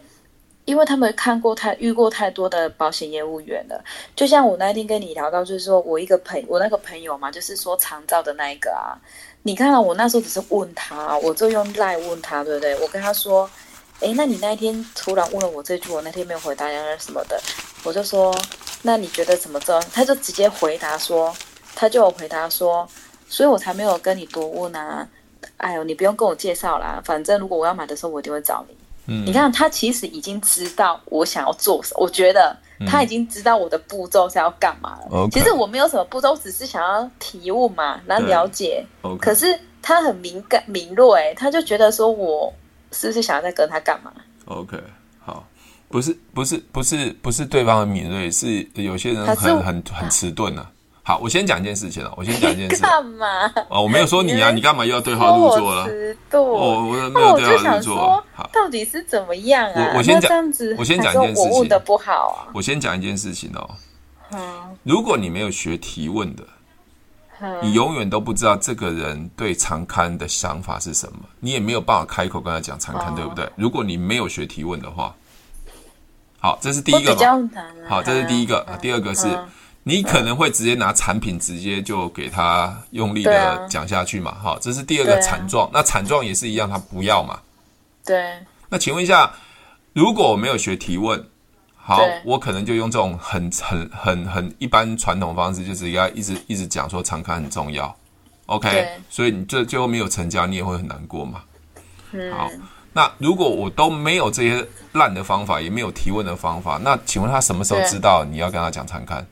[0.67, 3.83] 因为他们看过太遇过太多的保险业务员了，
[4.15, 8.99] 就像我那天跟你聊到，就是说我一个朋我那个朋友嘛，就是说长照的那一个啊，
[9.45, 12.77] 你看啊，我那时候只是问他，我就用赖问他，对不对？
[12.81, 13.49] 我跟他说，
[14.01, 17.41] 诶，那你那天突然问了我这句，我那天没有回答呀什么的，
[17.85, 18.37] 我就说，
[18.83, 19.81] 那你觉得怎么着？
[19.93, 21.33] 他就直接回答说，
[21.77, 22.87] 他就有回答说，
[23.29, 25.09] 所以我才没有跟你多问啊。
[25.59, 28.77] 哎呦，你不用跟我介绍啦，反正如果我要买的时候，我一定会找你。
[29.07, 35.09] 嗯，你看他其实已经知道我想要做什么，我觉得他已经知道我的步骤是要干嘛了。
[35.13, 38.85] 嗯、其实我没有什么步骤，我只是想要提问嘛，来了解。
[39.21, 42.53] 可是他很敏感敏锐，他就觉得说我
[42.93, 44.13] 是不是想要再跟他干嘛
[44.47, 44.77] ？OK，
[45.21, 45.47] 好，
[45.89, 50.67] 不是不是不是不是对方很敏锐，是有些人很很很迟钝呢。
[51.07, 52.13] 好，我先讲一件事情了。
[52.17, 52.79] 我先讲一件事。
[52.83, 53.47] 干嘛？
[53.71, 55.87] 哦，我没有说你啊，你干嘛又要对号入座了？
[56.33, 58.25] 哦，我没有对号入座。
[58.35, 59.93] 好，到底是怎么样啊？
[59.93, 60.33] 我我先讲，
[60.77, 61.51] 我先讲一件事情。
[61.53, 62.51] 我问的不好啊。
[62.53, 63.71] 我先讲一件事情哦。
[64.33, 64.77] 嗯。
[64.83, 66.43] 如果你没有学提问的，
[67.63, 73.49] 你永远都不知道这个人对长刊的想法是什么，你也没有办法开口跟他讲长刊，对不对？
[73.55, 75.15] 如果你没有学提问的话，
[76.41, 77.49] 好，这是第一个嘛。
[77.89, 78.67] 好，这是第一个。
[78.83, 79.29] 第二个是。
[79.89, 84.37] 你可能会直接拿产品直接就给他用力的讲下去嘛？
[84.43, 85.67] 哈、啊，这是第二个惨状。
[85.69, 87.39] 啊、那惨状也是一样，他不要嘛？
[88.05, 88.35] 对。
[88.69, 89.33] 那请问一下，
[89.93, 91.25] 如果我没有学提问，
[91.77, 97.97] 好，我可能就用这种很很很很一般传统方式，就是要一直一直讲说常看很重要。
[98.47, 101.43] OK，所以你这最后没有成交，你也会很难过嘛？
[102.11, 102.33] 嗯。
[102.33, 102.51] 好，
[102.93, 109.25] 那如果我都没有这些烂的方法，也没有提问的方法，那请问他什么时候知道你要跟他讲长刊？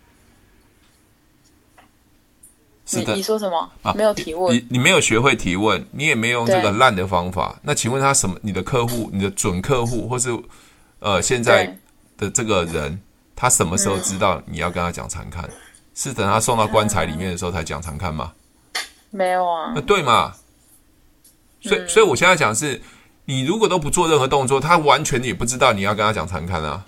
[3.01, 3.71] 是的，你，你说什么？
[3.83, 7.59] 啊，没有提问，你你没有学会提问，你也没有用这个烂的方法。
[7.63, 8.37] 那请问他什么？
[8.43, 10.37] 你的客户， 你的准客户，或是
[11.01, 11.77] 呃现在
[12.17, 13.01] 的这个人，
[13.37, 15.49] 他什么时候知道你要跟他讲长刊？
[15.95, 18.33] 是等他送到棺材里面的时候才讲长刊吗？
[19.11, 19.73] 没有啊。
[19.75, 20.35] 那对嘛？
[21.61, 22.83] 所以所以我现在讲的是，
[23.27, 26.85] 你如果都不做任何动作，他完全也不知道你要跟他讲长刊啊。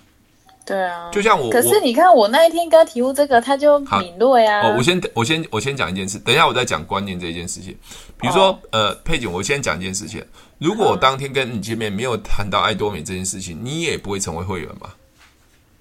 [0.67, 4.67] 对啊，就像我，可是你看我那一天跟他提出这个，他就敏锐啊。
[4.67, 7.73] 哦，我先我先我先讲一件事，等一下我再讲观念这件事情。
[8.19, 10.21] 比如说，哦、呃，佩锦，我先讲一件事情。
[10.57, 14.89] 如果我当天跟你见面没有谈到爱多美这件事情，你也不会成为会员嘛？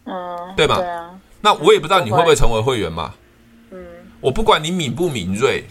[0.04, 0.76] 嗯，对吧？
[0.76, 1.10] 对啊。
[1.40, 3.12] 那我也不知道你会不会成为会员嘛？
[3.72, 3.84] 嗯，
[4.20, 5.64] 我不管你敏不敏锐。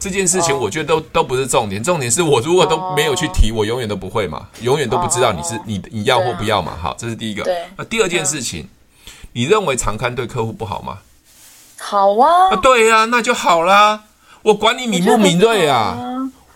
[0.00, 1.04] 这件事情我觉得都、oh.
[1.12, 5.62] 都不是重点，重点是我如果都没有去提，我永远都不会嘛，永远都不知道你是、oh.
[5.66, 6.72] 你你要或不要嘛。
[6.80, 7.44] 好，这是第一个。
[7.44, 7.66] 对。
[7.76, 8.66] 那第二件事情，
[9.34, 10.98] 你认为常刊对客户不好吗？
[11.76, 12.48] 好啊。
[12.50, 14.04] 啊，对呀、啊，那就好啦。
[14.42, 15.94] 我管你敏不敏锐啊，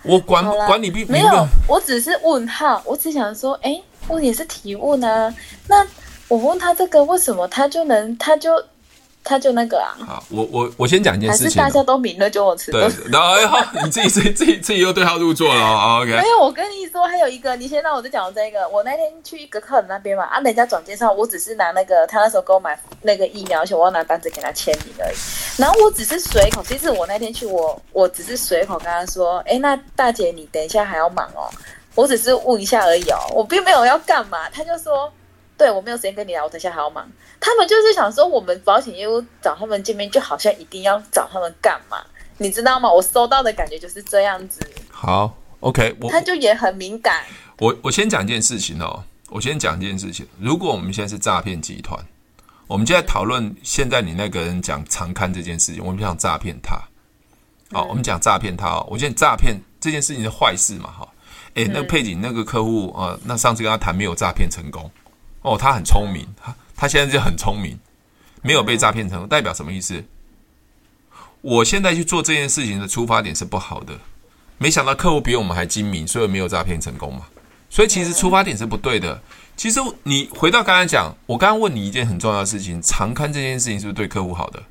[0.04, 0.98] 我管管你不。
[1.12, 3.78] 没有，我只是问号，我只想说，哎，
[4.08, 5.34] 问题是提问啊。
[5.68, 5.86] 那
[6.28, 8.50] 我问他这个，为什么他就能，他就。
[9.24, 12.70] 他就那个啊，好，我我我先讲一件事情，还是大家都明了就我吃。
[12.70, 16.00] 对，然后哎好，你自己自己自己自己又对号入座了哦。
[16.02, 18.68] OK，没有，我跟你说还有一个，你先让我再讲这个。
[18.68, 25.16] 我那天去一个客人那边嘛，啊，人家转介绍，我只是拿那个他那时候给我买那个疫苗，而且我要拿单子给他签名而已。
[25.56, 31.48] 然后我只是随口，其实我那天去我我只是随口跟他说，哎，那大姐你等一下还要忙哦，
[31.94, 34.50] 我只是问一下而已哦，我并没有要干嘛。
[34.50, 35.10] 他就说。
[35.56, 37.08] 对，我没有时间跟你聊，我等下还要忙。
[37.38, 41.98] 他们就是想说，我们保险业务找他们见面，就好像一定要找他们干嘛？
[42.38, 42.90] 你知道吗？
[42.92, 44.60] 我收到的感觉就是这样子。
[44.90, 47.22] 好，OK，我他就也很敏感。
[47.58, 50.26] 我我先讲一件事情哦，我先讲一件事情。
[50.40, 52.04] 如果我们现在是诈骗集团，
[52.66, 56.74] 我们就在讨论现在你那个人讲常刊这件事情，我们想诈骗他。
[57.70, 58.84] 好，嗯、我们讲诈骗他哦。
[58.90, 60.90] 我现在诈骗这件事情是坏事嘛？
[60.90, 61.08] 哈，
[61.54, 64.90] 哎，那个佩景那个客户啊、呃，那上次跟他谈没有诈骗成功。
[65.44, 67.78] 哦，他很聪明，他他现在就很聪明，
[68.40, 70.02] 没有被诈骗成功，代表什么意思？
[71.42, 73.92] 我现在去做这件事情的出发点是不好的，
[74.56, 77.26] 没想到客户比我们还精明，所以没有诈骗成功嘛。
[77.68, 79.20] 所以其实出发点是不对的。
[79.54, 84.62] 其实你回到刚才讲，我刚刚问你一件很重要的事情：常看这件事情是不是对客户好的？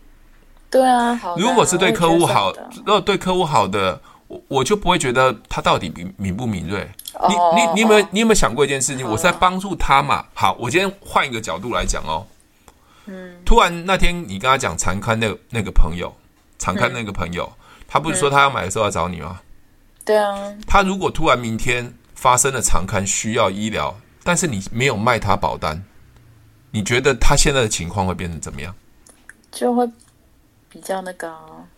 [0.72, 1.38] 对啊，好。
[1.38, 4.02] 如果是对客户好，如果对客户好的，
[4.34, 6.90] 我我就不会觉得他到底敏敏不敏锐。
[7.30, 9.08] 你你你有没有你有没有想过一件事情？
[9.08, 10.26] 我是在帮助他嘛。
[10.34, 12.26] 好，我今天换一个角度来讲哦。
[13.06, 13.36] 嗯。
[13.46, 16.14] 突然那天你跟他讲常刊那个那个朋友，
[16.58, 17.52] 常刊那个朋友，
[17.88, 19.40] 他不是说他要买的时候要找你吗？
[20.04, 20.36] 对啊。
[20.68, 25.84] 他如果突然明天发生了长刊需要医疗，但是你没有卖他保单，
[26.72, 28.74] 你觉得他现在的情况会变成怎么样？
[29.52, 29.88] 就会。
[30.74, 31.32] 比较那个，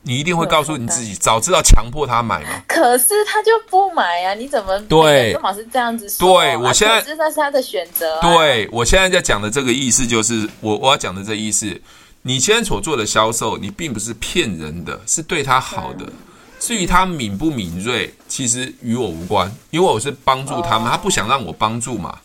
[0.03, 2.49] 你一定会告诉你自己，早知道强迫他买嘛。
[2.65, 5.33] 可是他就不买呀，你怎么对？
[5.33, 6.41] 干嘛是这样子说？
[6.41, 8.21] 对我现在，这那是他的选择。
[8.21, 11.77] 对我现在在讲的这个意思，就是我我要讲的这意思，
[12.21, 16.05] 你现在所做的销售，你并不是骗人的，是对他好的。
[16.57, 22.17] 至于他敏不敏锐，其实与我无关，因为我是帮助他们，他不想让我帮助嘛。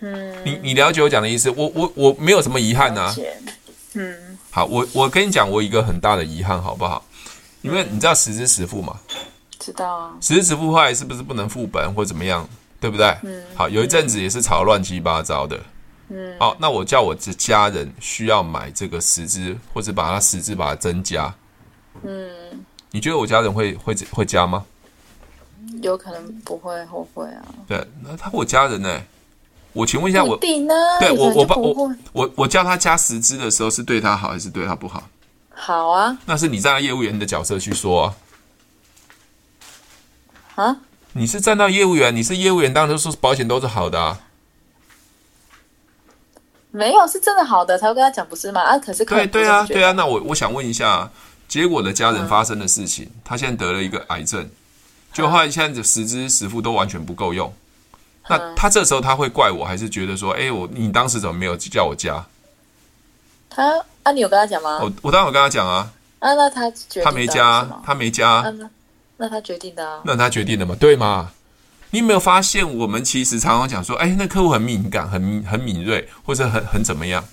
[0.00, 1.50] 嗯，你你了解我讲的意思？
[1.50, 3.14] 我我我没有什么遗憾呐。
[3.92, 4.38] 嗯。
[4.56, 7.04] 好，我我跟你讲，我一个很大的遗憾，好不好？
[7.60, 8.98] 因为你知道十支实付嘛？
[9.58, 10.16] 知道啊。
[10.22, 12.48] 十支实付后来是不是不能副本或怎么样？
[12.80, 13.14] 对不对？
[13.22, 13.44] 嗯。
[13.54, 15.60] 好，有一阵子也是吵乱七八糟的。
[16.08, 16.34] 嗯。
[16.40, 21.34] 好，那我叫我的家人需要买这个实支，或者把它十支把它增加。
[22.02, 22.64] 嗯。
[22.90, 24.64] 你觉得我家人会会会加吗？
[25.82, 27.44] 有可能不会后悔啊。
[27.68, 29.06] 对，那他我家人呢、欸？
[29.76, 35.02] 我请问一下我，我对我我我我我叫他加十支的时候是对他好还是对他不好？
[35.54, 36.16] 好啊。
[36.24, 38.06] 那是你站在业务员的角色去说
[40.56, 40.64] 啊。
[40.64, 40.76] 啊？
[41.12, 44.20] 你是站到业务员，你是业务员，当然说保险都是好的啊。
[46.70, 48.62] 没有，是真的好的才会跟他讲，不是吗？
[48.62, 49.92] 啊，可是可对对啊，对啊。
[49.92, 51.10] 那我我想问一下，
[51.48, 54.48] 结果的家人发生的事情，嗯、他现在得了一个癌症，
[55.12, 57.52] 就后来现在的实支十副都完全不够用。
[58.28, 62.24] 那他这时候他会怪我，还是觉得说，哎，我你当时怎么没有叫我加？
[63.48, 64.78] 他啊，你有跟他讲吗？
[64.82, 65.90] 我我当然有跟他讲啊。
[66.18, 68.30] 啊，那他决他没加，他没加。
[68.30, 68.70] 啊、那
[69.18, 70.00] 那他决定的啊。
[70.04, 71.30] 那他决定的嘛，对吗？
[71.90, 77.24] 你有没有发现，我们其实常常讲说，哎，那客户很敏感，很很敏锐，或者很很怎么样？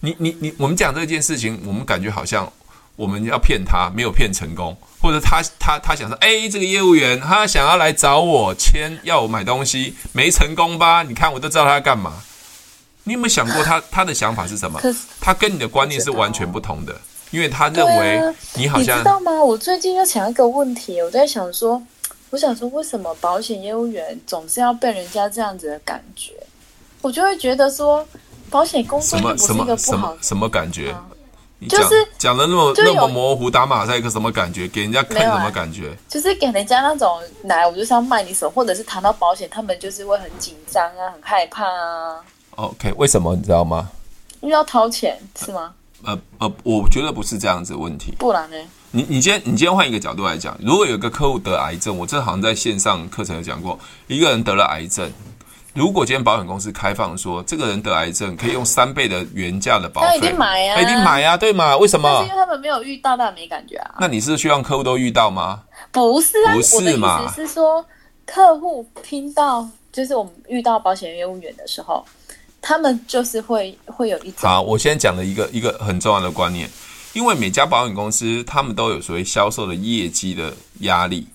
[0.00, 2.52] 你你你，我们讲这件事情，我们感觉好像
[2.96, 4.76] 我们要骗他，没有骗成功。
[5.00, 11.02] 或者他他他想说，哎，这个业务员他想要来找我签，要我买东西，没成功吧？
[11.02, 12.22] 你看我都知道他要干嘛。
[13.02, 14.80] 你有没有想过他 他的想法是什么？
[15.20, 16.98] 他跟你的观念是完全不同的，
[17.30, 19.32] 因为他认为你好像、啊、你知道吗？
[19.44, 21.82] 我最近又想一个问题，我在想说，
[22.30, 26.32] 我想说为什么保险业务员总是要被人家这样子的感觉？
[27.02, 28.06] 我就会觉得说，
[28.48, 30.90] 保险公司不是一个不好什么什么，什么感觉？
[30.92, 31.04] 啊
[31.68, 34.68] 就是讲的那么那么模糊，打马赛克什么感觉？
[34.68, 35.96] 给人家看什么感觉？
[36.08, 42.20] 就是给人家那种来，我就是要卖你什么，或者是谈到保险，他们就是会很紧张啊，很害怕啊。
[42.56, 43.90] OK，为什么你知道吗？
[44.40, 45.72] 因为要掏钱是吗？
[46.04, 48.12] 呃呃，我觉得不是这样子的问题。
[48.18, 48.56] 不然呢？
[48.90, 55.10] 你你今天你今天换一个角度来讲，如果有个客户得癌症，我这好像在线上课程有讲过，一个人得了癌症。
[55.74, 61.76] 如果今天保险公司开放说，这个人得癌症可以用三倍的原价的保费，他一定买呀，他一定买呀，对吗？
[61.76, 62.22] 为什么？
[62.22, 63.96] 是因为他们没有遇到，但没感觉啊。
[63.98, 65.62] 那你是希望客户都遇到吗？
[65.90, 67.18] 不是啊，不是嘛？
[67.18, 67.84] 我的意思是说，
[68.24, 72.04] 客户听到就是我们遇到保险业务员的时候，
[72.62, 74.48] 他们就是会会有一种。
[74.48, 76.70] 好，我先讲了一个一个很重要的观念，
[77.14, 81.26] 因为每家保险公司他们都有所谓销售的业绩的压力。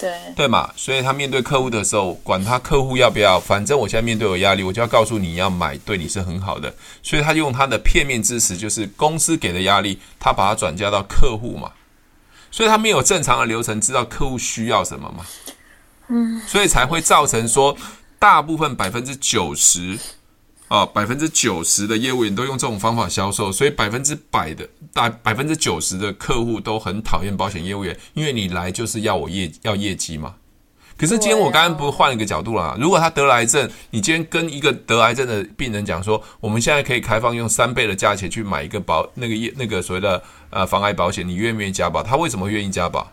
[0.00, 6.74] 对对嘛，所以他面对客户的时候，管他客户要不要，反正我现在面对有压力，我就要告诉你要买，对你是很好的。
[7.02, 11.70] 所以他用他的片面之词，就是公司给的压力，他把它转嫁到客户嘛。
[12.50, 15.24] 所以他没有正常的流程，知道客户需要什么嘛。
[16.08, 17.76] 嗯，所以才会造成说，
[18.18, 19.98] 大部分百分之九十。
[20.70, 30.36] 啊，百分之九十的业务员都用这种方法销售，所以百分之百的大百分之九十的客户都很讨厌保险业务员，因为你来就是要我业要业绩嘛。
[30.96, 42.00] 可是今天我刚刚不是换了一个角度了，如果他得了癌症，你今天跟一个得癌症的病人讲说，我们现在可以开放用三倍的价钱去买一个保那个业那个所谓的呃防癌保险，你愿不愿意加保？
[42.00, 43.10] 他为什么愿意加保？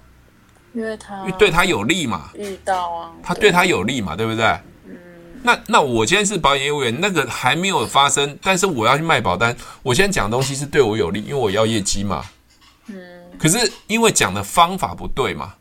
[0.73, 4.45] 因为他对他有利嘛，遇到啊，他对他有利嘛，对不对？
[5.43, 12.23] 那那我今天是保险业务员，那个还没有发生，但是我要去卖保单，我现在讲东西是对我有利，因为我要业绩嘛。
[12.87, 12.95] 嗯。
[13.39, 15.53] 可是因为讲的方法不对嘛，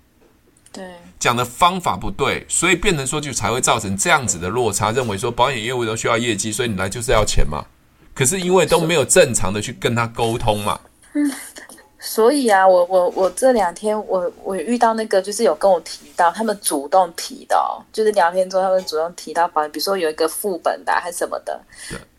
[0.73, 0.85] 对，
[1.19, 7.65] 讲的方法不对，所以变成说就才会造成这样子的落差，认为说保险业务都需要业绩，所以你来就是要钱嘛。
[8.15, 10.81] 可是因为都没有正常的去跟他沟通嘛。
[11.13, 11.31] 嗯。
[12.07, 21.61] 所以啊，我我我这两天我我遇到那个，就是有跟我提到，他们主动提到，就是聊天中他们主动提到保险，比如说有一个副本的还是什么的，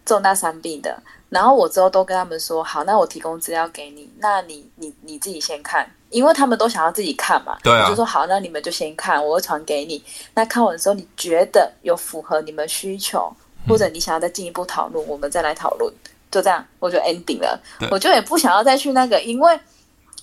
[0.05, 13.33] 重大伤病的，然后我之后都跟他们说，好，那我提供资料给你，那你你你自己先看，因为他们都想要自己看嘛，对啊，我就说好，那你们就先看，我会传给你，那看完的时候你觉得有符合你们需求，
[13.65, 15.89] 或者你想要再进一步讨论，嗯，我们再来讨论，
[16.29, 17.57] 就这样，我就 ending 了，
[17.89, 19.57] 我就也不想要再去那个，因为。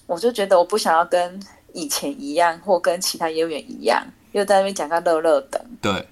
[0.06, 1.40] 我就觉得我不想要跟
[1.72, 5.64] 以前一样，或跟其他业务员一样，又在那边讲个乐乐的。
[5.80, 6.06] 对。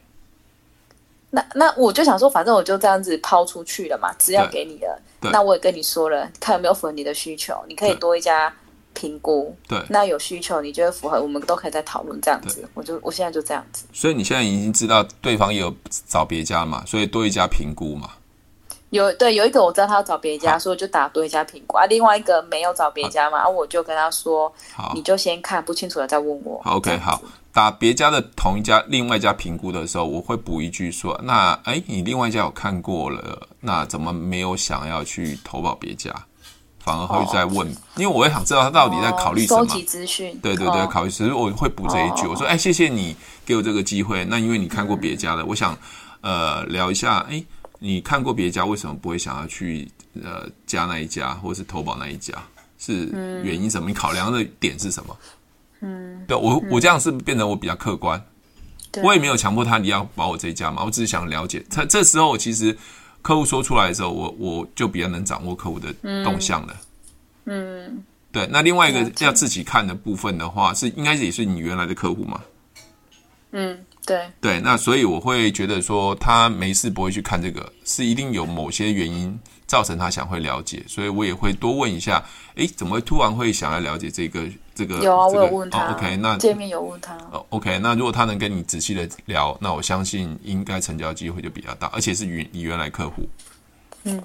[1.31, 5.01] 那那我就想说，反正我就这样子抛出去了嘛，资料给你了。
[5.21, 8.55] 那我也跟你说了，看有没有符合你的需求，你可以多一家
[8.93, 9.57] 评估。
[9.67, 9.83] 对。
[9.89, 12.69] 那有需求，你觉得符合，我们都可以再讨论这样子。
[12.75, 13.87] 我就我现在就这样子。
[13.95, 15.75] 所以你现在已经知道对方也有
[16.07, 18.11] 找别家嘛，所以多一家评估嘛。
[18.93, 21.87] 有对有一个我知道他要找别家，所以就打多一家评估啊。
[21.87, 26.61] 另外一个没有找别家嘛，啊，我就跟他说，好，你就先看不清楚了再问我。
[26.67, 27.23] OK，好，
[27.55, 36.15] 打别家的同一家，另外一家评估的时候，我会补一句说，那哎，你另外一家有看过了，那怎么没有想要去投保别家？
[36.85, 39.61] 反而会再问，因为我也想知道他到底在考虑什么。
[39.61, 40.37] 收集资讯。
[40.43, 41.11] 对对对，考虑。
[41.11, 43.17] 其实我会补这一句，我说：“哎，谢谢你
[43.47, 44.25] 给我这个机会。
[44.25, 45.79] 那因为你看过别家的，我想
[46.23, 47.25] 呃聊一下。
[47.31, 47.41] 哎，
[47.83, 49.91] 你看过别家，为什么不会想要去
[50.23, 52.33] 呃加那一家，或是投保那一家？
[52.79, 53.07] 是
[53.43, 53.89] 原因什么？
[53.89, 55.19] 你考量的点是什么？
[55.81, 58.23] 嗯，对我我这样是变得我比较客观？
[59.03, 61.65] 我也没有强迫他你要保我这一家嘛，我只是想了解。
[61.69, 62.79] 他这时候其实。
[63.25, 66.77] 客户说出来的时候，我我就比较能掌握客户的动向了。
[67.45, 68.49] 嗯，嗯对。
[68.51, 72.41] 那另外一个要自己看的部分的话，是应该也是你原来的客户嘛？
[73.53, 74.29] 嗯，对。
[74.41, 82.25] 对，那所以我会觉得说，他没事不会去看这个，是一定有某些原因造成他想会了解，所以我也会多问一下，
[82.57, 84.47] 诶，怎么会突然会想要了解这个？
[84.75, 85.87] 这个有啊，这个、我有问他。
[85.87, 87.15] 哦、OK，那见面有问他。
[87.31, 93.29] 哦，OK，那如果他能跟你仔细的聊，那我相信应该成交机会就比较大，而且是原你原来客户。
[94.05, 94.23] 嗯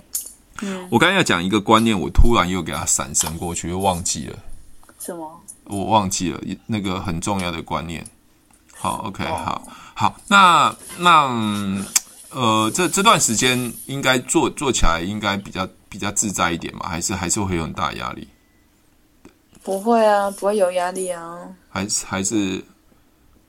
[0.62, 0.88] 嗯。
[0.90, 4.40] 我刚才要讲一个观念，我突然又给他闪神过去，又忘记了。
[5.02, 5.30] 什么？
[5.66, 8.08] 我忘记了那个很重要的观念。
[8.80, 11.28] 好，OK，哦、好，好，那那
[12.30, 16.88] 呃，这这段时间应该做做起来应该比较比较自在一点嘛？
[16.88, 18.28] 还是还是会有很大压力？
[19.64, 22.64] 不会啊，不会有压力啊，还是还是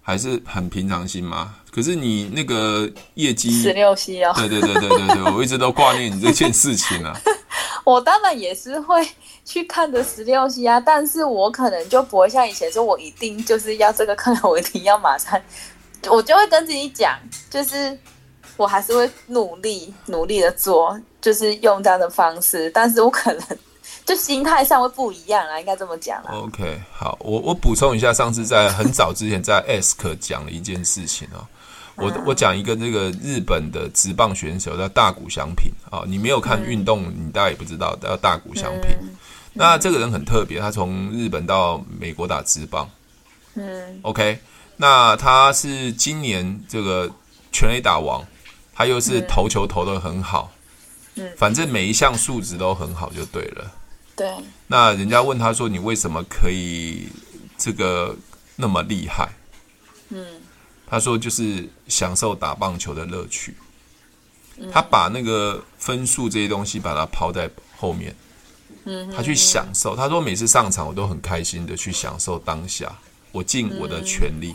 [0.03, 1.55] 还是很平常心嘛。
[1.79, 7.16] 可是你那个业绩十六 C 哦，对对对对对对，我一直都挂念你这件事情啊。
[7.87, 9.09] 我当然也是会
[9.45, 15.41] 去看的十六 C 啊，但是我可能就不会像以前说，我一定就是要这个客人，我一定要马上，
[16.11, 17.16] 我就会跟自己讲，
[17.49, 17.97] 就是
[18.57, 23.43] 我还是会努力努力的做，就是用这样的方式，但是我可能。
[24.05, 26.33] 就心态上会不一样啊，应该这么讲啊。
[26.33, 31.45] OK，好，我我补充一下，上次在很早之前在 Ask 讲了一件事情哦。
[31.99, 38.97] 我我讲一个这个日本的职棒选手叫大谷翔平啊，你没有看运动，你大概也不知道叫大谷翔平。
[39.53, 42.89] 那这个人很特别，他从日本到美国打职棒。
[43.55, 43.99] 嗯。
[44.03, 44.39] OK，
[44.77, 47.11] 那他是今年这个
[47.51, 48.25] 全垒打王，
[48.73, 50.53] 他又是投球投得很好。
[51.17, 51.29] 嗯。
[51.37, 53.73] 反正每一项数值都很好，就对了。
[54.15, 54.33] 对，
[54.69, 57.09] 那人家问他说：“你为什么可以
[57.57, 58.17] 这个
[58.57, 59.29] 那么厉害？”
[60.89, 63.55] 嗯，他说：“就是享受打棒球的乐趣。”
[64.72, 68.14] 他把那个分数这些东西把它抛在后面。
[68.84, 69.95] 嗯，他去享受。
[69.95, 72.91] 他说：“每次上场我都很开心的去享受当下，
[73.32, 74.55] 我尽我的全力。”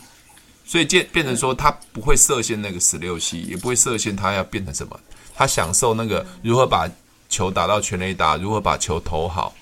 [0.66, 5.00] 所以变变成说他不会设限那个十六系也不会设限他要变成什么。
[5.36, 6.90] 他享受那个如何把。
[7.30, 9.56] 球打到全垒打，如何把球投好？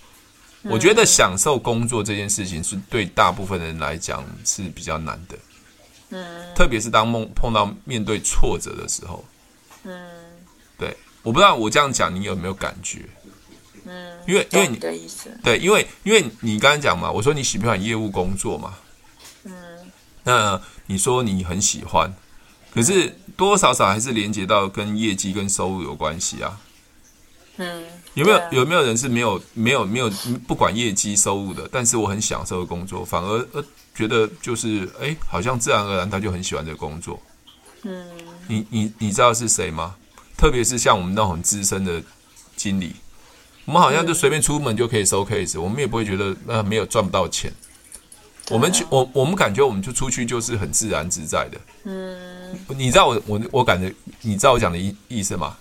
[0.64, 5.38] 我觉得享受工作这件事情是对大部分人来讲是比较难的。
[6.12, 9.26] 嗯，特别是当梦碰到面对挫折的时候。
[9.84, 10.10] 嗯，
[10.78, 13.06] 对，我不知道我这样讲你有没有感觉？
[13.86, 18.76] 嗯，因为因为你的意思，对，因为因为你刚才讲嘛，我说你喜不喜欢业务工作嘛？
[19.44, 19.52] 嗯，
[20.24, 22.14] 那你说你很喜欢，
[22.76, 26.60] 可是多多少少还是连接到跟业绩跟收入有关系啊。
[27.58, 27.84] 嗯，
[28.14, 30.10] 有没有有没有人是没有没有没有
[30.48, 33.64] 不管业绩收入的，但是我很享受的工作，反而呃
[33.94, 37.20] 觉得就是哎，好像自然而然他就很喜欢这个工作。
[37.84, 38.06] 嗯，
[38.48, 39.96] 你你你知道是谁吗？
[40.38, 42.02] 特别是像我们那种很资深的
[42.56, 42.96] 经理，
[43.66, 47.52] 我们好像就随便出门就可以收 case，我们也不会觉得那没有赚不到钱。
[48.50, 51.62] 我们去我我们感觉我们就出去就是很自然自在的。
[51.84, 55.56] 嗯，你知道我我我感觉你知道我讲的意意思吗？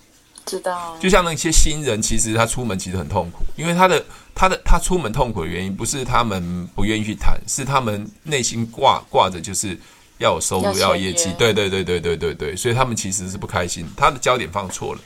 [0.50, 9.78] 知道，就像那些新人，其实他出门其实很痛苦，因为他的他的他出门痛苦的原因，不是他们不愿意去谈，是他们内心挂挂着就是
[10.18, 15.00] 要有收入，要有业绩，对对对对对对对，所以他们其实是不开心，他的焦点放错了，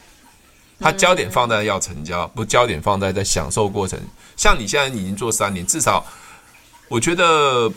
[0.80, 4.00] 他焦点放在要成交，不焦点放在在享受过程。
[4.36, 6.04] 像你现在已经做三年，至少
[6.88, 7.70] 我觉得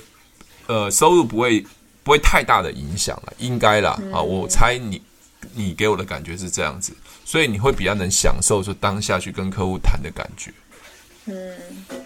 [0.68, 1.65] 呃收入不会
[2.03, 3.91] 不会太大的影响了，应该啦。
[4.13, 5.01] 啊，我猜你
[5.53, 6.93] 你给我的感觉是这样子。
[7.28, 10.49] 所以你会比较能享受说当下去跟客户谈的感觉。
[11.25, 11.53] 嗯，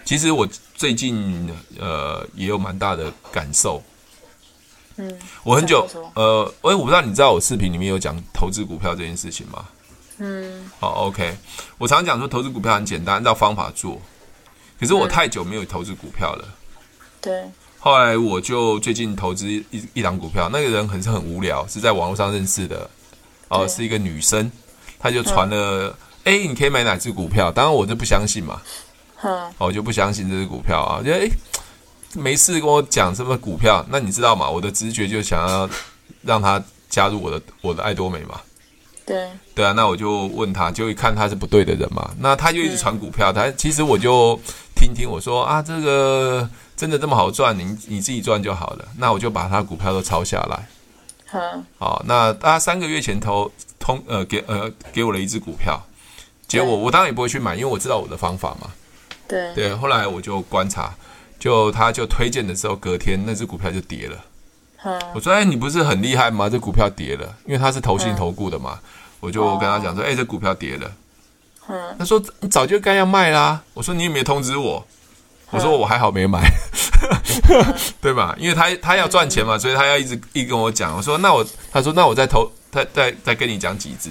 [0.04, 0.44] 其实我
[0.74, 1.48] 最近
[1.78, 3.80] 呃也有蛮大的感受。
[4.96, 9.64] 嗯，我很久呃，哎，我不知道你知道我视频里面有讲投资股票这件事情吗？
[10.18, 11.36] 嗯，好，OK。
[11.78, 14.02] 我常常讲说投资股票很简单，按照方法做。
[14.80, 16.48] 可是我太久没有投资股票了。
[17.20, 17.44] 对。
[17.78, 19.64] 后来我就最近投资一
[19.94, 22.90] 一档股票，那个人很是很无聊，是在网络上认识的。
[23.48, 24.50] 哦，是一个女生。
[25.02, 25.94] 他就传了，
[26.24, 27.50] 哎、嗯，你可以买哪只股票？
[27.50, 28.62] 当然我就不相信嘛，
[29.22, 30.96] 嗯、我就不相信这只股票啊。
[31.00, 31.28] 我觉得哎，
[32.14, 34.48] 没事跟我讲什么股票，那你知道吗？
[34.48, 35.68] 我的直觉就想要
[36.22, 38.40] 让他加入我的我的爱多美嘛。
[39.04, 44.38] 对对啊，那我就问他，就一看他是不对的人嘛，那他就一直传股票，他其实我就
[44.76, 50.68] 听听我说啊，这个真的这么好赚，你你自己赚就好了，那我就把他股票都抄下来。
[51.32, 53.50] 嗯，好，那他三个月前投
[53.82, 55.78] 通呃给呃给我了一只股票，
[56.46, 58.70] 结果我当然也不会去买，因为我知道我的方法嘛。
[59.26, 60.94] 对对，后来我就观察，
[61.38, 64.16] 就他就推荐的时候，隔天那只股票就跌了。
[64.84, 66.48] 嗯，我说哎，你不是很厉害吗？
[66.48, 68.78] 这股票跌了，因为他是投信投顾的嘛。
[69.20, 70.92] 我就跟他讲说，哎，这股票跌了。
[71.68, 73.62] 嗯，他说你早就该要卖啦。
[73.74, 74.86] 我说你也没通知我。
[75.50, 76.50] 我说我还好没买，
[78.00, 78.34] 对吧？
[78.38, 80.96] 因为他他要赚钱嘛，所以他要一直一直跟我讲。
[80.96, 84.10] 我说那我，他说那我再投，再再再跟你讲几只。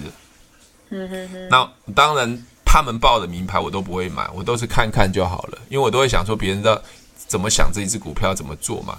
[0.92, 1.50] 嗯哼哼。
[1.50, 6.82] 那当然，他们报的名牌我都不会买，我都是看看就好了，因为我都会想说别人的
[7.28, 8.98] 怎么想这一只股票怎么做嘛。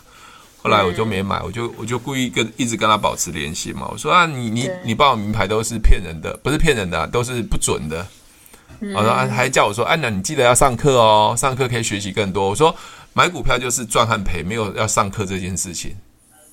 [0.64, 3.88] 后来我就没买，我就我就故意跟一直跟他保持联系嘛。
[3.90, 8.06] 我说啊，你你你报的名牌都是骗人的，不是骗人的，都是不准的。
[8.94, 12.48] 我说还还叫我说，安娜，你记得要上课哦，上课可以学习更多。
[12.48, 12.74] 我说
[13.12, 15.94] 买股票就是赚和赔，没有要上课这件事情。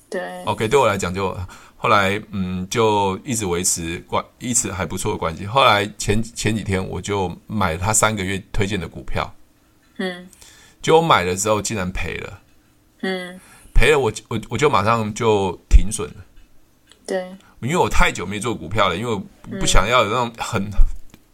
[0.08, 1.36] 对，OK，对我来讲就
[1.82, 5.46] 后来嗯，就一直维持关，一直还不错的关系。
[5.46, 9.34] 后来前前几天我就买了他三个月推荐的股票，
[9.96, 10.28] 嗯，
[10.82, 12.40] 结果我买了之后竟然赔了，
[13.00, 13.40] 嗯，
[13.72, 16.16] 赔了我我我就马上就停损了。
[17.06, 19.24] 对，因为我太久没做股票了，因为我
[19.58, 20.70] 不想要有那种很。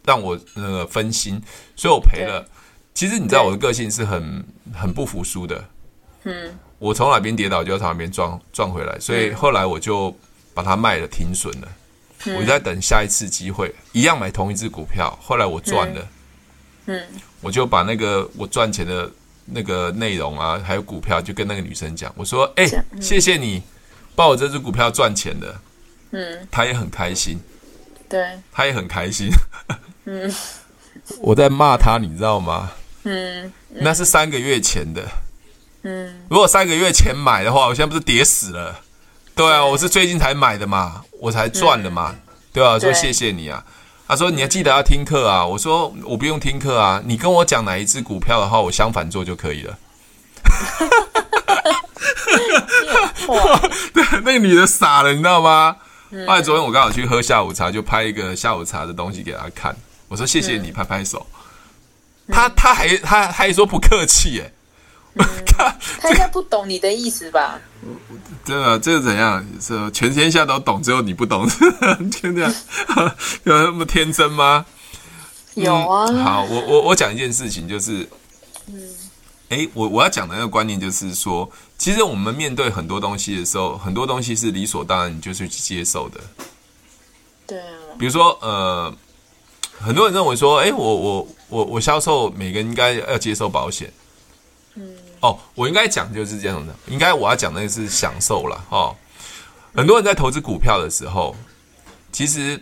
[0.07, 1.41] 让我那个分心，
[1.75, 2.47] 所以我赔了。
[2.93, 4.41] 其实你知道我的个性是很
[4.73, 5.61] 很不服输的。
[6.23, 10.15] 嗯，我从哪边跌倒就要从哪边撞撞回来，所以后来我就
[10.57, 11.67] 把它卖了，停损了。
[12.35, 15.15] 我就在等下一次机会，一样买同一只股票。
[15.21, 16.07] 后来我赚了，
[16.87, 16.99] 嗯，
[17.41, 19.07] 我就把那个我赚钱的
[19.45, 22.67] 那个内容啊，还有股票，就跟那个女生讲，我说：“哎，
[22.99, 23.61] 谢谢你
[24.15, 25.55] 帮我这只股票赚钱的。”
[26.09, 27.37] 嗯，她也很开心，
[28.09, 29.29] 对，她也很开心。
[30.05, 30.33] 嗯，
[31.21, 32.71] 我在骂她，你知道吗？
[33.03, 35.07] 嗯，嗯，那是三个月前的。
[35.83, 38.81] 嗯，如果三个月前买的话，我现在不是跌死了？
[39.37, 42.19] 对啊，我是最近才买的嘛，我才赚的嘛，嗯、
[42.51, 43.63] 对啊，说谢谢你啊。
[44.07, 45.45] 他说你要记得要听课啊。
[45.45, 49.77] 我说我不用听课啊，你跟我讲哪一只股票的话，我相反做就可以了。
[53.93, 55.75] 对，那个女的傻了，你知道吗？
[56.25, 59.75] 后来昨天我刚好去喝下午茶，就拍一个下午茶的东西给她看。
[60.07, 61.23] 我说谢谢你，拍拍手。
[62.29, 64.41] 她她还她还说不客气耶。
[64.41, 64.51] 看
[65.99, 67.59] 他应该不懂你的意思吧？
[68.45, 69.45] 真的，这是怎样？
[69.59, 71.47] 是全天下都懂，只有你不懂，
[72.11, 72.53] 就这样？
[73.43, 74.65] 有那么天真吗？
[75.55, 76.11] 有啊。
[76.23, 78.07] 好，我我我讲一件事情，就是，
[78.67, 78.81] 嗯，
[79.49, 81.49] 哎，我我要讲的那个观念就是说。
[81.77, 86.19] 其实我们面对很多东西的时候，很多东西是理所当然你就是去接受的。
[87.45, 87.65] 对啊。
[87.99, 88.91] 比如说，呃，
[89.79, 93.93] 很多人认为说，哎，我我我我销售，每个人应该要接受保险。
[94.73, 94.95] 嗯。
[95.21, 98.95] 哦，我应该讲就是这样的，应该我要讲的是享受了哦。
[99.75, 101.35] 很多人在投资股票的时候，
[102.11, 102.61] 其实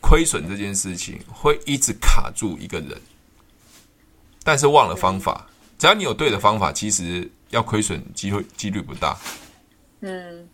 [0.00, 3.00] 亏损这件事情会一直卡住一个人，
[4.42, 5.46] 但是忘了方法。
[5.78, 7.30] 只要你有对的方法，其实。
[7.50, 9.16] 要亏损机会几率不大，
[10.00, 10.48] 嗯，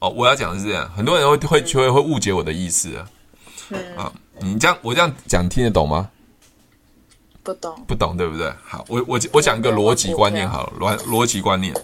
[0.00, 3.08] 哦，我要讲的是这样，很多人会会会会误解我的意思啊，
[3.70, 6.10] 嗯啊，你这样我这样讲听得懂吗？
[7.42, 8.52] 不懂，不懂对不对？
[8.64, 11.74] 好，我我我讲一个逻辑观念好了，逻逻辑观念，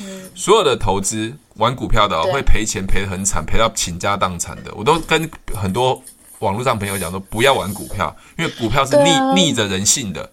[0.00, 6.02] 嗯，所有的投资玩股票的会赔钱赔得很惨，赔到倾家荡产的，我都跟很多
[6.38, 10.30] 网络上朋友讲说，不要玩股票，因为股票是逆逆着人性的，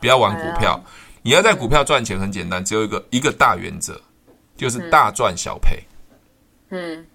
[0.00, 0.82] 不要玩股票。
[1.22, 3.98] 你要在股票赚钱很简单，只有一个一个大原则，
[4.56, 5.82] 就是大赚小赔。
[6.68, 7.06] 嗯，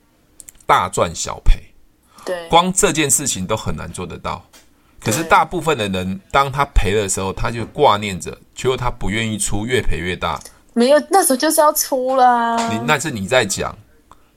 [0.66, 1.60] 大赚小赔。
[2.26, 4.44] 对，光这件事情都很难做得到。
[5.00, 10.40] 可是大部分的人，当他赔的时候，他就挂念着，结果他不愿意出，越赔越大。
[10.74, 12.56] 没有，那时候就是要出啦。
[12.70, 13.76] 你那是你在讲，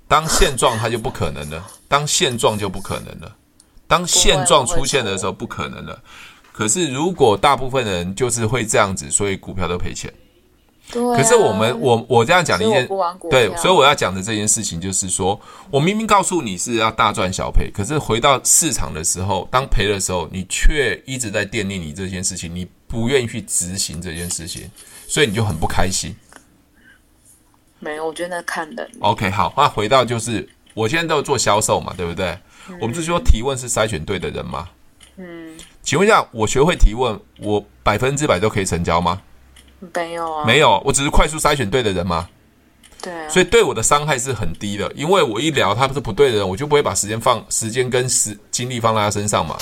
[0.09, 3.37] 当现状它就不可能了，当现状就不可能了，
[3.87, 6.01] 当现状出现的时候不可能了。
[6.53, 10.13] 可是，如果大部分人就是会这样子，所以股票都赔钱。
[10.93, 11.17] 对啊。
[11.17, 12.87] 可是我们，我我这样讲的一件，
[13.29, 15.41] 对，所以我要讲的这件事情就是说，
[15.71, 24.71] 我明明告诉你是要大赚小赔，可是回到市场的时候，当赔的时候，你却一直在惦念你这件事情，你不愿意去执行这件事情，
[25.09, 26.15] 所以你就很不开心。
[27.79, 28.91] 没有，我觉得那看人。
[29.01, 32.39] OK，好，那回到就是，我现在都做销售嘛，对不对？
[32.69, 32.79] 嗯。
[32.81, 34.69] 我们是说提问是筛选对的人吗？
[35.17, 35.57] 嗯。
[35.83, 39.21] 请问一下，我学会提问，我百分之百都可以成交吗？
[39.95, 42.29] 没有啊，没有，我只是快速筛选对的人嘛？
[43.03, 49.59] 对、啊，所以对我的伤害是很低的，因为我一聊他不是不对的人，我就不会把时间放时间跟时精力放在他身上嘛。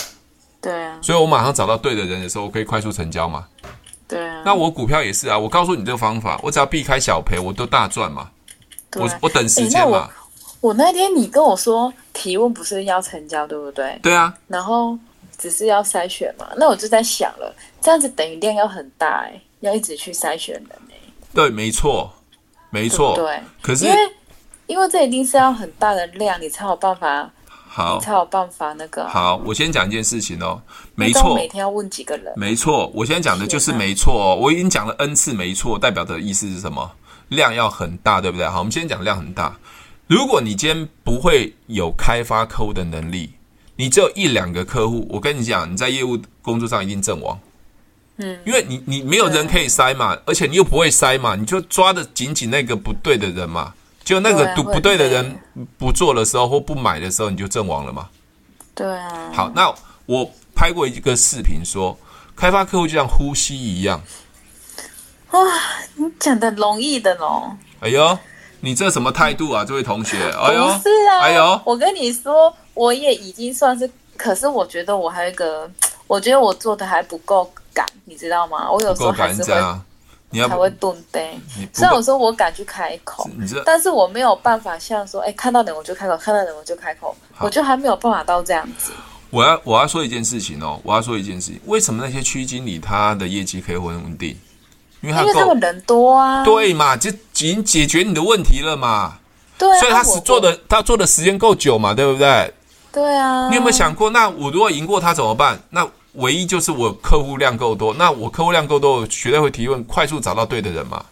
[0.61, 3.47] 对啊，所以我马上找到对的人的时候，我可以快速成交嘛。
[4.07, 8.29] 对啊，那我股票也是啊，我告诉你这个方法，我只要避开小赔，我都大赚嘛。
[8.91, 9.99] 对我我等时间嘛。
[9.99, 10.11] 欸、
[10.61, 13.99] 我，我那天你跟我说提问不是要成交，对不对？
[14.03, 14.35] 对啊。
[14.49, 14.99] 然后
[15.39, 21.13] 只是要筛选嘛，那我就在想了，这样子等于量要很大哎、欸，要一直去筛选人哎、欸。
[21.33, 22.13] 对，没错。
[22.73, 23.99] 没错，对，对，可是因为
[24.69, 27.29] 因为这一定是要很大的量，你才有办法，
[27.67, 29.09] 好，你才有办法那个。
[29.09, 30.63] 好，我先讲一件事情哦，
[30.95, 36.93] 没错，每天要问几个人，没错，我现在讲的就是没错哦，我已经讲了 N 次没错，代表的意思是什么？
[37.27, 38.47] 量要很大，对不对？
[38.47, 39.59] 好，我们先讲量很大。
[40.07, 43.33] 如果你今天不会有开发客户的能力，
[43.75, 47.37] 你只有一两个客户，我跟你讲，你在业务工作上一定阵亡。
[48.21, 53.73] 嗯，因为你你没有人可以塞嘛，而且你又不会塞嘛，你就抓的紧紧那个不对的人嘛，
[54.05, 55.41] 就那个不不对的人
[55.79, 58.09] 不做的时候或不买的时候，你就阵亡了嘛。
[58.75, 59.31] 对啊。
[59.33, 59.75] 好，那
[60.07, 61.97] 我拍过一个视频说，
[62.37, 64.03] 开发客户就像呼吸一样。
[65.31, 65.41] 哇，
[65.95, 67.53] 你讲的容易的喽。
[67.81, 68.19] 哎呦，
[68.61, 70.17] 你这什么态度啊，这位同学？
[70.37, 75.71] 哎呦，不是啊，哎呦，我跟你说，我也已经算是，可是我觉得我还有一个，
[76.07, 77.51] 我觉得我做的还不够。
[77.75, 78.71] 敢，你知道吗？
[78.71, 79.55] 我有时候还是会，
[80.31, 81.35] 你要才会顿呆。
[81.73, 83.29] 虽然我说我敢去开口，
[83.65, 88.93] 但是我没有办法像说，哎，看到人我就开口，看到人我就开口，我就还没有办法到这样子。
[89.31, 94.37] 我要我要说一件事情哦，我要说一件事情，为什么那些区经理他的业绩可以很稳定？
[95.03, 99.19] 因为他，因为他们人多啊，对嘛，就已经解决你的问题了嘛。
[99.57, 102.53] 对啊，所以他是做的，他做的时间够久嘛，对不对？
[102.93, 103.49] 对啊。
[103.49, 105.59] 你有没有想过，那我如果赢过他怎么办？
[105.71, 105.89] 那
[106.21, 111.05] 唯一就是我客户量够多，那我客户量够多，我绝对会提问，快速找到对的人嘛。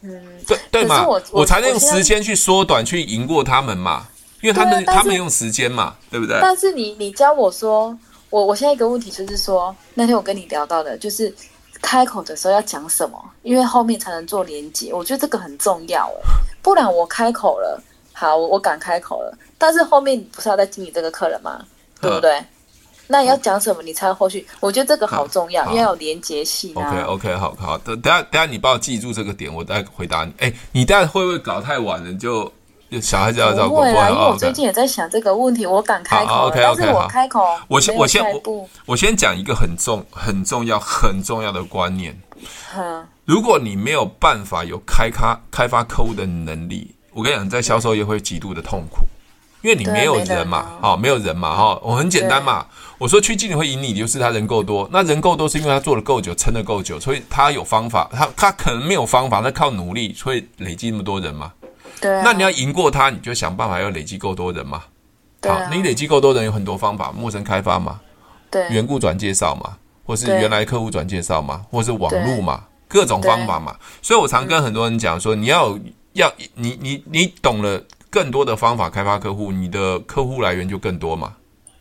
[0.00, 4.08] 嗯，对对嘛，我，我，我才能用时间去缩短，去赢过他们嘛。
[4.40, 6.36] 因为他们他们用时间嘛，对不对？
[6.42, 7.96] 但是你你教我说，
[8.28, 11.32] 我我现在一个问题就是说，那天我跟你聊到的，就是
[11.80, 14.92] 开口的时候要讲什么，因为后面才能做连接。
[14.92, 17.80] 我觉得这个很重要哎，不然我开口了，
[18.12, 21.64] 好，我我敢开口了，但是后面你不是要再经营这个客人吗？
[22.00, 22.42] 对不对？
[23.08, 23.82] 那你要讲什么？
[23.82, 24.46] 你才后续？
[24.60, 26.88] 我觉得这个好重要，因为要有连结性啊。
[26.88, 30.32] OK OK，好好，等等下等下，你帮我记住这个点，我再回答你。
[30.38, 32.14] 哎，你等下会不会搞太晚了？
[32.14, 32.50] 就
[33.00, 33.76] 小孩子要照顾。
[33.76, 42.18] 不会啊，因为我最近也在想这个问题，我敢开口，但是我开口，我先我先我我先讲一个很重很重要很重要的观念。
[43.24, 49.06] 如果你没有办法有开发开发客户的能力，我跟你讲，在销售业会极度的痛苦。
[49.62, 52.66] 因为你没有人嘛，好、哦，没有人嘛，哈、哦，我很简单嘛。
[52.98, 54.88] 我说去经理会赢你，就是他人够多。
[54.92, 58.08] 那人够多是因为他做的够久，撑的够久，所以他有方法。
[58.12, 61.52] 他他可能没有方法，他靠努力，所以累积那么多人嘛。
[62.00, 62.22] 对、啊。
[62.24, 64.82] 那你要赢过他，你就想办法要累积够多人嘛。
[65.40, 68.00] 对、你累积够多人有很多方法，陌生开发嘛，
[68.50, 73.76] 对，缘故转介绍嘛，或是原来客户转介绍嘛，或是网络嘛，各种方法嘛。
[74.00, 75.76] 所以我常跟很多人讲说，你要
[76.12, 77.80] 要你你你懂了。
[78.12, 81.34] 更多的方法开发客户，你的客户来源就更多嘛。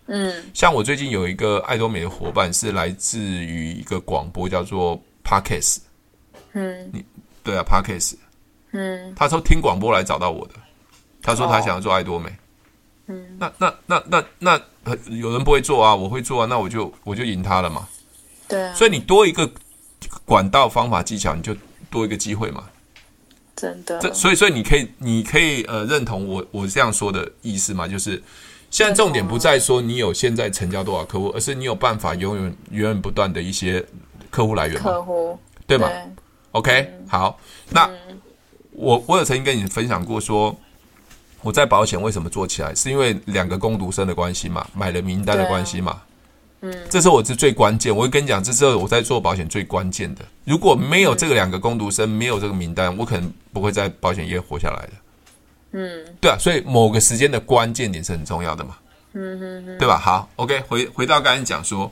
[0.06, 5.80] 嗯，像我最近有一个爱多美的伙伴，是来自于一个广播叫做 Podcast。
[6.54, 7.04] 嗯，你
[7.44, 8.16] 对啊，Podcast。
[8.72, 10.54] 嗯，他说听广播来找到我的，
[11.22, 12.32] 他说他想要做爱多美。
[13.08, 14.62] 嗯，那那那那那
[15.10, 17.86] 有人不会做啊，我会做啊，那我就我就赢他了嘛。
[18.48, 19.50] 对啊，所以你多一个
[20.24, 21.54] 管道、方法、技巧，你就
[21.90, 22.70] 多一个机会嘛。
[23.56, 27.88] 真的，这所以所以你可以你可以呃认同我我这样说的意思吗？
[27.88, 28.22] 就是
[28.70, 33.86] 现在重点不在说你有现在成交多少客户，而是你有办法拥有源源不断的一些
[34.30, 35.38] 客户来源，客户
[35.68, 35.90] 对吗
[36.52, 37.40] ？OK，好，
[37.70, 37.90] 那
[38.72, 40.56] 我我有曾经跟你分享过说
[41.42, 46.02] 我在保险为什么做起来，是因为两个工读生的关系嘛，买了名单的关系嘛。
[46.62, 47.96] 嗯，这是我是最关键。
[47.96, 50.24] 我会跟你讲，这是我在做保险最关键的。
[50.46, 54.92] 如果没有这个两个工读生，没有这个名单，我可能不会在保险业活下来的。
[55.72, 58.78] 嗯，对啊，所以某个时间的关键点是很重要的嘛。
[59.14, 59.98] 嗯哼哼，对吧？
[59.98, 61.92] 好，OK，回回到刚才讲说，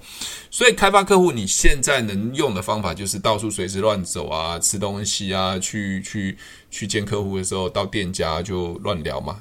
[0.52, 6.38] 所以开发客户，你现在能用的方法就是到处随时乱走啊，吃东西啊，去去
[6.70, 9.38] 去见客户的时候，到店家就乱聊嘛，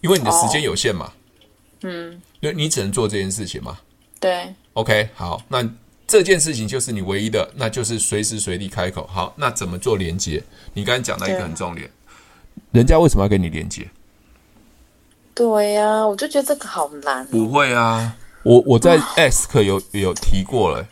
[0.00, 1.12] 因为你的时间有限嘛。
[1.82, 3.78] 嗯，因为你只能做这件事情嘛。
[4.18, 4.52] 对。
[4.74, 5.68] OK，好，那
[6.06, 9.06] 这件事情就是你唯一的，那就是随时随地开口。
[9.12, 10.42] 好，那怎么做连接？
[10.74, 11.90] 你刚才讲到一个很重点，
[12.72, 13.88] 人家为什么要跟你连接？
[15.34, 17.28] 对呀、啊，我就觉得这个好难、哦。
[17.30, 20.86] 不会啊，我我在 Ask 有有提过了，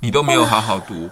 [0.00, 1.10] 你都没有好好读。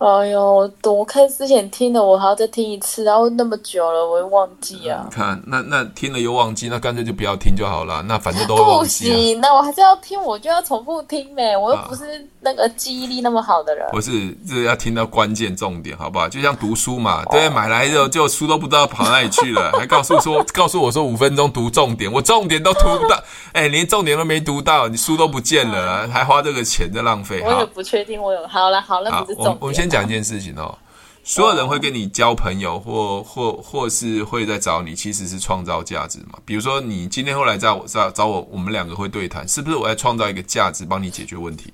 [0.00, 5.02] 哎呦，我我看之前听的，我还要再听一次，然后那么久了，我会忘记啊。
[5.04, 8.02] 嗯、看，那那听了又忘记，那干脆就不要听就好了。
[8.08, 9.14] 那反正都会忘记、啊。
[9.14, 11.54] 不行，那我还是要听，我就要重复听呗。
[11.54, 13.86] 我又不是那个记忆力那么好的人。
[13.92, 16.26] 不是，这要听到关键重点，好不好？
[16.26, 23.22] 就像读书嘛，对，买来之后就书都不知道跑哪里去了， 还告诉说，告诉我说五分钟读重点，我重点都读不到，
[23.52, 27.42] 哎，连重点都没读到，你书都不见了，还花这个钱在浪费。
[27.44, 28.48] 我也不确定我有。
[28.48, 29.58] 好了好了，不是重点。
[29.60, 29.89] 我们先。
[29.90, 30.78] 讲一件事情哦，
[31.22, 36.38] 所有人会跟你交朋友，或或或是会在找你，其实是创造价值嘛。
[36.46, 41.72] 比如说，你今天后来在我找找我，我们两个会对谈，是不是我在创造一个价值，帮你解决问题？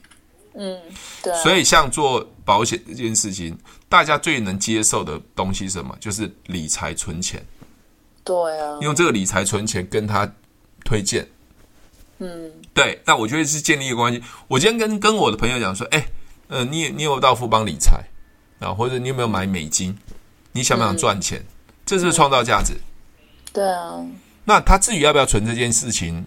[0.54, 0.76] 嗯，
[1.22, 1.32] 对。
[1.42, 3.56] 所以，像做保险这件事情，
[3.88, 5.96] 大家最能接受的东西是什么？
[6.00, 7.44] 就是理财存钱。
[8.24, 10.30] 对啊，用这个理财存钱跟他
[10.84, 11.26] 推荐。
[12.18, 13.00] 嗯，对。
[13.04, 14.20] 那我觉得是建立一个关系。
[14.48, 16.04] 我今天跟跟我的朋友讲说，哎。
[16.48, 18.04] 呃，你你有到富邦理财
[18.60, 19.96] 啊，或者你有没有买美金？
[20.52, 21.38] 你想不想赚钱？
[21.38, 21.46] 嗯、
[21.84, 22.74] 这是创造价值。
[23.52, 24.04] 对啊。
[24.44, 26.24] 那他至于要不要存这件事情，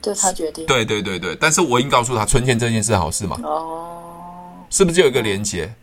[0.00, 0.64] 就他决定。
[0.64, 3.38] 对对对对，但是我已经告诉他，存钱这件事好事嘛。
[3.42, 4.02] 哦。
[4.70, 5.74] 是不是就有一个连接？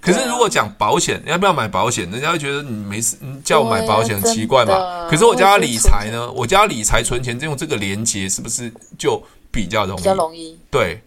[0.00, 2.08] 可是如果讲保险，要不要买保险？
[2.10, 5.08] 人家会觉得你没事，你叫我买保险很奇怪嘛。
[5.10, 9.20] 可是我叫他理财呢，我叫他理财存钱，这用这个连接是不是就
[9.50, 9.98] 比较容易？
[9.98, 10.58] 比较容易。
[10.70, 11.02] 对。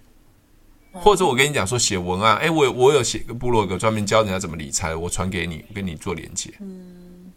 [0.94, 6.54] 或者我跟你讲说写文案，哎，我我有写个部落格，专门教人家怎么理财，我传给你，跟你做连接。
[6.60, 7.32] 嗯，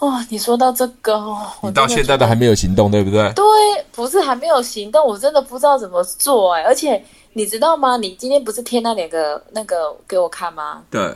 [0.00, 1.22] 哇，你说到这个，
[1.62, 3.30] 你到现在都还没有行动，对不对？
[3.34, 3.44] 对，
[3.92, 6.62] 不是还没有行动，我真的不知道怎么做哎。
[6.62, 7.02] 而且
[7.34, 7.96] 你知道吗？
[7.96, 10.82] 你今天不是贴那两个那个给我看吗？
[10.90, 11.14] 对，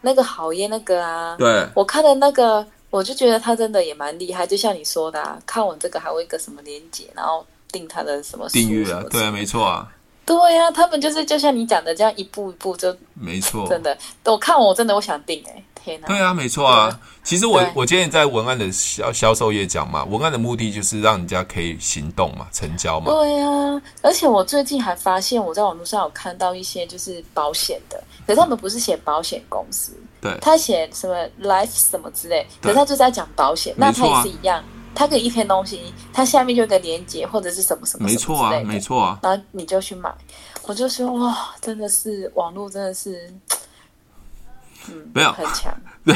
[0.00, 9.92] 那个好耶，那个啊，对，我看的那个，我就觉得他真的也蛮厉害，就像你说的，啊，看我这个还有一个什么连接，然后订他的什么订阅啊，对啊，没错啊。
[10.28, 16.06] 对呀、啊，他们就是就像你讲的这样一步一步就没错，真的，我看我真的我想订哎，天哪！
[16.06, 17.00] 对啊，没错啊。
[17.24, 23.10] 其实我我今天在文案的销销售业讲嘛，文案的目的就是让人家可以行动嘛，成交嘛。
[23.10, 34.62] 对啊，而且我最近还发现，我在网络上有看到一些就是保险的，可是他们不是写保险公司，对，他写什么 life 什么之类，可是他就在讲保险，那他也是一样。
[34.94, 40.12] 他给一篇东西，他下面就有个连接或者是什么什么，什么，没错啊，没错啊，然后你就去买。
[40.64, 43.32] 我就说哇，真的是网络真的是，
[44.90, 45.72] 嗯，没有很强。
[46.04, 46.14] 对，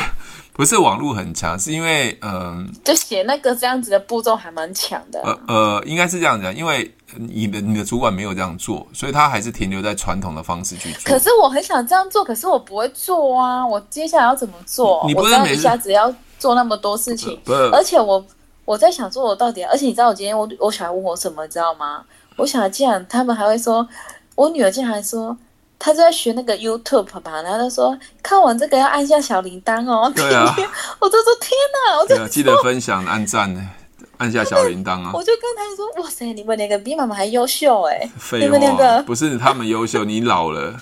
[0.52, 5.22] 不是网络很强，是因为嗯，呃、就写那个这样子的步骤还蛮强的。
[5.22, 11.00] 呃呃，应该是这样讲，因为你的你的主管没有这样做，所以他还是停留在传统的方式去做。
[11.04, 13.66] 可是我很想这样做，可是我不会做啊！
[13.66, 15.02] 我接下来要怎么做？
[15.06, 17.40] 你不是我一下子要做那么多事情，
[17.72, 18.22] 而且我。
[18.64, 22.04] 我在想说，我到底，而且你知道，我今天我我小孩问我什么，你知道吗？
[22.36, 23.86] 我小孩竟然他们还会说，
[24.34, 25.36] 我女儿竟然还说，
[25.78, 30.10] 她在学那个 YouTube 吧，然后她说看完这个要按下小铃铛哦。
[30.14, 30.54] 对啊，
[31.00, 31.50] 我就说天
[31.86, 33.74] 哪，我就记得分享、按赞，
[34.18, 35.10] 按下小铃铛啊。
[35.14, 38.08] 我就跟他说，哇塞，你们两个比妈妈还优秀哎！
[38.16, 40.80] 废话，你们两个不是他们优秀，你老了。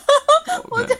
[0.70, 0.94] 我就。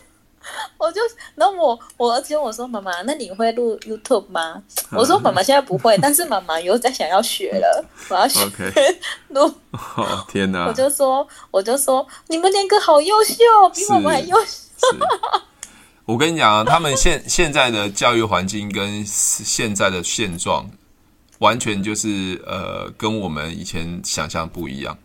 [0.83, 1.01] 我就，
[1.37, 4.61] 然后我我儿子我说妈妈，那你会录 YouTube 吗？
[4.91, 8.41] 我说妈妈现在不会，但是妈妈有在想要学了，我要学
[9.29, 9.43] 录。
[9.47, 9.57] Okay.
[9.97, 10.67] 哦天哪！
[10.67, 13.35] 我就说我就说你们两个好优秀，
[13.73, 14.59] 比我们还优秀。
[16.05, 20.69] 我跟你讲啊，他们现现在的教育环境跟现在的现状，
[21.39, 24.99] 完全就是呃，跟我们以前想象不一样。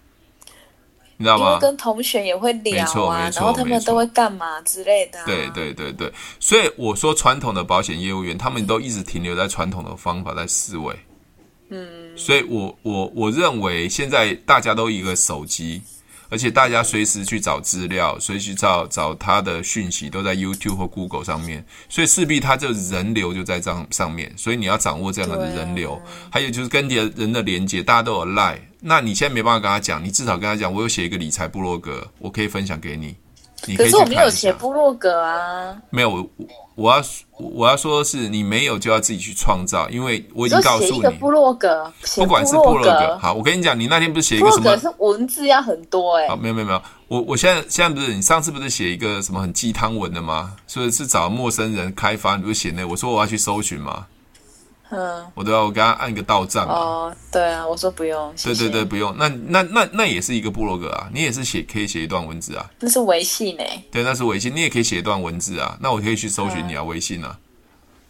[1.18, 1.60] 你知道吗？
[1.60, 5.26] 跟同学也会聊啊，然后他们都会干嘛之类的啊。
[5.26, 10.96] 对对对对，所以我说传统的保险业务员，他们都一直停留在传统的方法在思维。
[11.70, 15.82] 嗯，所以我我我认为现在大家都一个手机。
[16.30, 25.98] 而且大家随时去找资料，随时找找他的讯息，都在 YouTube 或 Google 上面，所以势必他这人流就在这上面，所以你要掌握这样的人流，
[26.30, 33.16] 还有就是跟人人的连接，大家都有 Line，那你现在没办法跟他讲，你至少跟他讲，我有写一个理财部落格，我可以分享给你。
[33.66, 36.30] 你可，以可是我没有写部落格啊，没有我。
[36.76, 37.04] 我要
[37.40, 44.78] 我要说的是，你没有就要自己去创造，因为我已经告诉你，写一个部落格，不管是部落格，好，我跟你讲，你那天不是写一个什么？
[44.78, 46.30] 是文字要很多哎、欸。
[46.30, 50.54] 好，没有没有没有，我我现在现在不是你上次不是写一个什么很鸡汤文的吗？
[50.68, 52.86] 所以是找陌生人开发，你不是写那？
[52.86, 54.06] 我说我要去搜寻吗？
[54.90, 58.64] 嗯，我都要我给他按个到账哦，对啊，我说不用，谢谢。
[58.64, 59.14] 对对对，不用。
[59.18, 62.70] 那那那那也是一个部落格啊，你也是写可以写一段文字啊。
[62.80, 63.64] 那是微信呢。
[63.92, 65.78] 对，那是微信，你也可以写一段文字啊。
[65.82, 67.38] 那我可以去搜寻你啊，嗯、微信啊。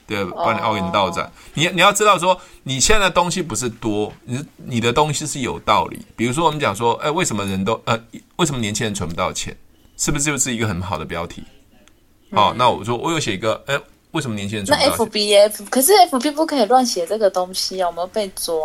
[0.05, 1.29] 对，帮你奥运到账。
[1.53, 6.05] 你你要知道说，你现在的东西不是多，你你的东西是有道理。
[6.15, 7.99] 比如说我们讲说，哎，为什么人都呃，
[8.37, 9.57] 为什么年轻人存不到钱？
[9.97, 11.43] 是不是就是一个很好的标题？
[12.31, 13.79] 好，那我说我有写一个，哎，
[14.11, 14.97] 为什么年轻人存不到钱？
[14.97, 18.55] 那 F B F 可是 F B 不可以乱写这个东西啊，我们要被抓。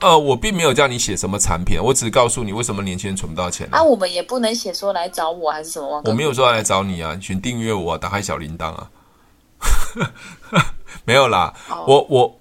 [0.00, 3.68] 呃，我并没有叫你写什么产品，我只是告诉你为什么年轻人存不到钱。
[3.70, 6.02] 啊，我们也不能写说来找我还是什么。
[6.04, 8.90] 我没有说要来找你啊，请订阅我，打开小铃铛啊。
[11.04, 11.52] 没有啦，
[11.86, 12.34] 我我。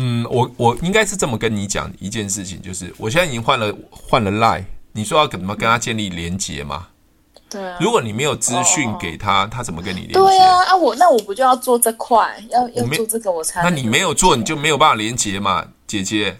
[0.00, 4.62] 嗯，我我应该是这么跟你讲一件事情，就是我现在已经换了换了 Line，
[4.92, 6.86] 你说要怎么跟他建立连接吗？
[7.50, 7.76] 对啊。
[7.80, 10.14] 如果你没有资讯给他，他怎么跟你连结？
[10.14, 13.62] 对啊，啊我那我不就要做这块，要要做这个我才。
[13.62, 16.38] 那你没有做，你就没有办法连接嘛，姐姐。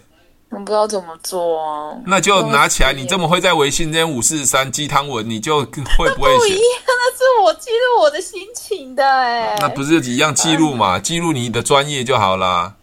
[0.51, 1.95] 我不知道怎么做啊。
[2.07, 6.37] 那就拿起来，你这么会在微信这边五四三鸡汤文，你就会不会写？
[6.39, 9.55] 不一样，那是我记录我的心情的哎。
[9.59, 10.97] 那不是一样记录嘛？
[10.97, 12.73] 记录你的专业就好啦。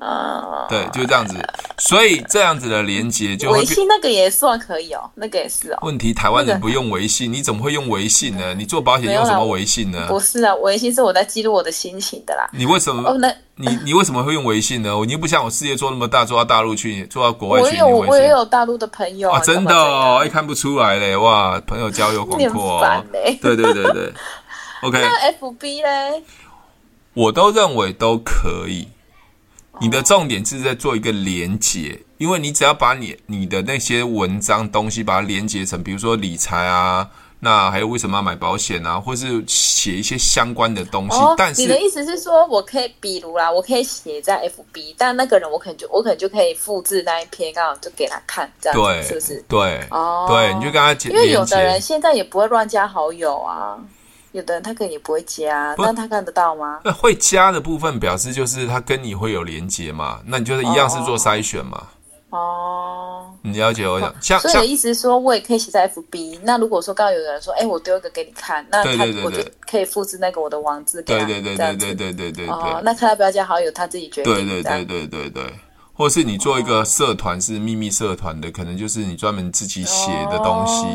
[0.00, 1.36] 啊，对，就是这样子，
[1.76, 5.78] 所以这样子的连接就微信那个也算可以哦，那个也是哦。
[5.82, 8.54] 问题台湾人不用微信，你怎么会用微信呢？
[8.54, 10.06] 你做保险用什么微信呢？
[10.08, 12.48] 不是啊，微信是我在记录我的心情的啦。
[12.52, 13.14] 你为什么？
[13.56, 14.90] 你你为什么会用微信呢？
[15.04, 17.78] 你又不像我事业做那么大，做到大陆去，做到国外去。
[17.82, 23.04] 我有我也有大陆的朋友啊，真的哦，一看不出来嘞，哇，朋友交友广阔哦。
[23.12, 24.12] 对对对对，
[24.82, 24.98] OK。
[24.98, 26.22] 那 FB 嘞？
[27.12, 28.88] 我都认为都可以。
[29.80, 37.08] 你的重点是在做一个连接，因为你只要把你你的那些文章东西把它连接成，比如说理财啊，
[37.40, 41.16] 那还有为什么要买保险啊，或是写一些相关的东西。
[41.16, 49.44] 哦、但是你的意思是说，我可以，比如啦，我可以写在 FB，但那个人我可能就我可能就可以复制那一篇，刚好就给他看，这样子对是不是？
[49.48, 53.78] 对，哦，对，你就跟他讲，因为有的人现在也不会乱加好友啊。
[54.32, 56.80] 有的人他可以不会加那他看得到吗？
[56.84, 61.88] 那会加的部分表示就是他跟你会有连接嘛那你就是一样是做筛选嘛
[62.30, 63.26] 哦。
[63.42, 72.46] 你了解我讲像所以我一直说我也可以写在 fb 那如果说刚刚有人说哎我丢一个给你看那他我就可以复制那个我的网址给他对对对对对对对
[72.82, 75.42] 那看来不要加好友他自己决定对对对对对
[75.94, 80.86] 或是你做一个社团是秘密社团的可能就是你专门自己写的东西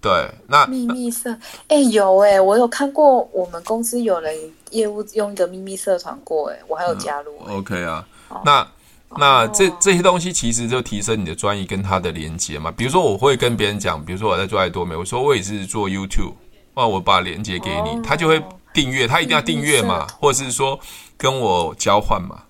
[0.00, 1.36] 对，那秘密社，
[1.66, 4.34] 哎，有哎，我有看过，我们公司有人
[4.70, 7.36] 业务用一个秘密社团过，哎，我还有加入。
[7.48, 8.06] OK 啊，
[8.44, 8.66] 那
[9.16, 12.70] 那这这些东西其实就提升你的专业跟他的连接嘛。
[12.70, 16.34] 比如说，我会跟别人讲，比如说我在做爱多美，我说我也是做 YouTube，
[16.76, 18.40] 那我把连接给你，他就会
[18.72, 20.78] 订阅，他一定要订阅嘛，或者是说
[21.16, 22.44] 跟我交换嘛。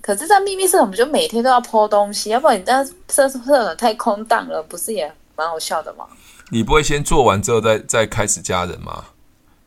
[0.00, 6.06] 可是，在秘密社，我们就每天都要 po 东西，要不然你这样社社团太空荡了，不是也蛮好笑的吗？
[6.50, 9.04] 你不会先做完之后再再开始加人吗？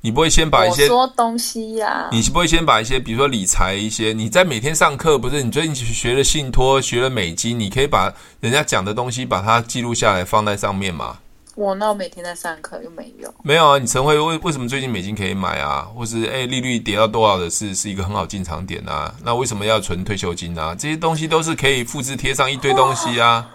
[0.01, 2.09] 你不会先把一些说东西呀、啊？
[2.09, 5.43] 你不会先把一些，比如说理财一些，你在每天上课不是？
[5.43, 11.17] 你最近学了信托，学了美金，你可以把人家讲的东西把它记录下来，放在上面吗？
[11.55, 13.34] 我那我每天在上课又没有。
[13.43, 15.86] 没有啊，你晨会为为什么最近美金可以买啊？
[15.93, 19.13] 或是哎利率跌到多少的是是一个很好进场点啊？
[19.25, 20.73] 那为什么要存退休金啊？
[20.73, 23.45] 这些东西都是可以复制贴上一堆东西啊。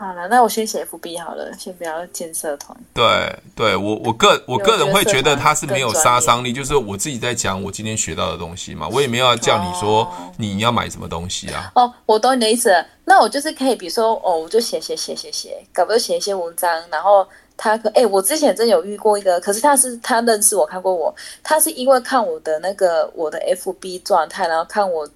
[0.00, 2.74] 好了，那我先写 FB 好了，先不要建社团。
[2.94, 11.70] 对，对我我个我个人会觉得它是没有杀伤力，就是我自己在讲我今天学到的东西嘛，我也没有要叫你说你要买什么东西啊。
[11.74, 12.82] 哦，我懂你的意思了。
[13.04, 17.26] 那我就是可以，比如说哦，我就写写写写写，搞不就写一些文章，然后
[17.56, 25.06] 他可哎，我之前真有遇过一个，可是他是他认识我，看过我，他是因为看我的那个我的 FB 状态，然后看我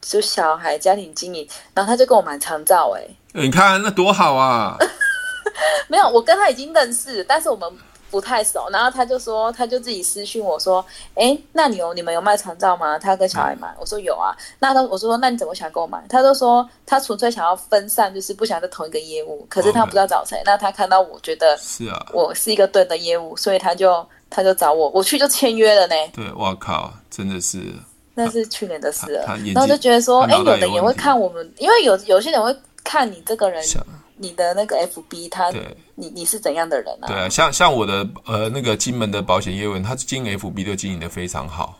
[0.00, 3.02] 就小孩家庭经营，然后他就跟我买长照，哎。
[3.32, 4.76] 你看那多好啊！
[5.88, 7.70] 没有，我跟他已经认识，但是我们
[8.10, 8.68] 不太熟。
[8.70, 10.84] 然后他就说，他就自己私讯我说
[11.14, 14.34] ：“哎，那你有你们有卖长照吗？”他跟小孩买，我说有啊。
[14.58, 16.02] 那他我说，那你怎么想跟我买？
[16.08, 19.46] 他就说他纯粹想要分散，就是不想在同一个业务。
[19.48, 20.40] 可是他不知道找谁。
[20.44, 25.94] 那他看到我觉得是啊，我是一个对的业务，所以他就他就找我，我去就签约了呢。
[26.14, 27.74] 对，我靠，真的是，
[28.18, 29.24] 那是去年的事了。
[29.54, 32.54] 然后就觉得说，哎，有的也会看我们，因为有有些人会。
[32.84, 33.62] 看你这个人，
[34.16, 35.52] 你的那个 FB，他，
[35.94, 37.06] 你你是怎样的人啊？
[37.06, 41.78] 对啊，像像我的呃那个金门的保险业务员，他经营 FB 都经营的非常好。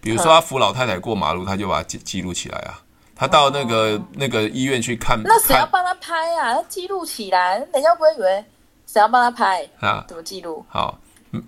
[0.00, 2.80] 比如说他扶老太太过马路，他就把它记记录起来啊。
[3.14, 6.54] 他到那个、哦、那个医院去看，那谁要帮他拍啊？
[6.54, 8.42] 他记录起来，人家不会以为
[8.86, 10.06] 谁要帮他拍啊？
[10.08, 10.64] 怎么记录？
[10.70, 10.98] 好，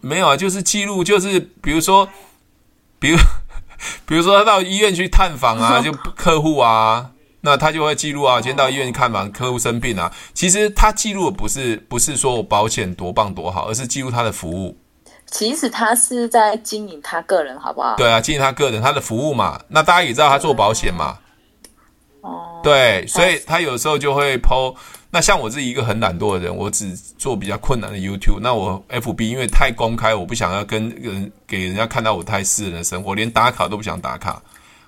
[0.03, 2.07] 没有啊，就是记录，就是比如说，
[2.99, 3.17] 比如
[4.07, 7.11] 比如说他到医院去探访啊， 就客户啊。
[7.41, 10.13] 那他就会记录啊，今天到医院看访，客户生病啊。
[10.35, 14.77] 其实他记录的不是不是说我保险多棒多好，而是记录他的服务。
[15.31, 17.95] 其实他是在经营他个人，好不好？
[17.97, 19.61] 对啊，经营他个人，他的服务嘛。
[19.69, 21.17] 那大家也知道他做保险嘛。
[22.23, 22.61] 哦。
[22.65, 24.75] 对，所以他有时候就会 po
[25.11, 28.41] 那像我自己一个很懒惰的人，我只做比较困难的 YouTube。
[28.41, 34.43] 那我 FB 因为太公开，我不想要跟人给人家看到我太私人的生活，连打卡都不想打卡。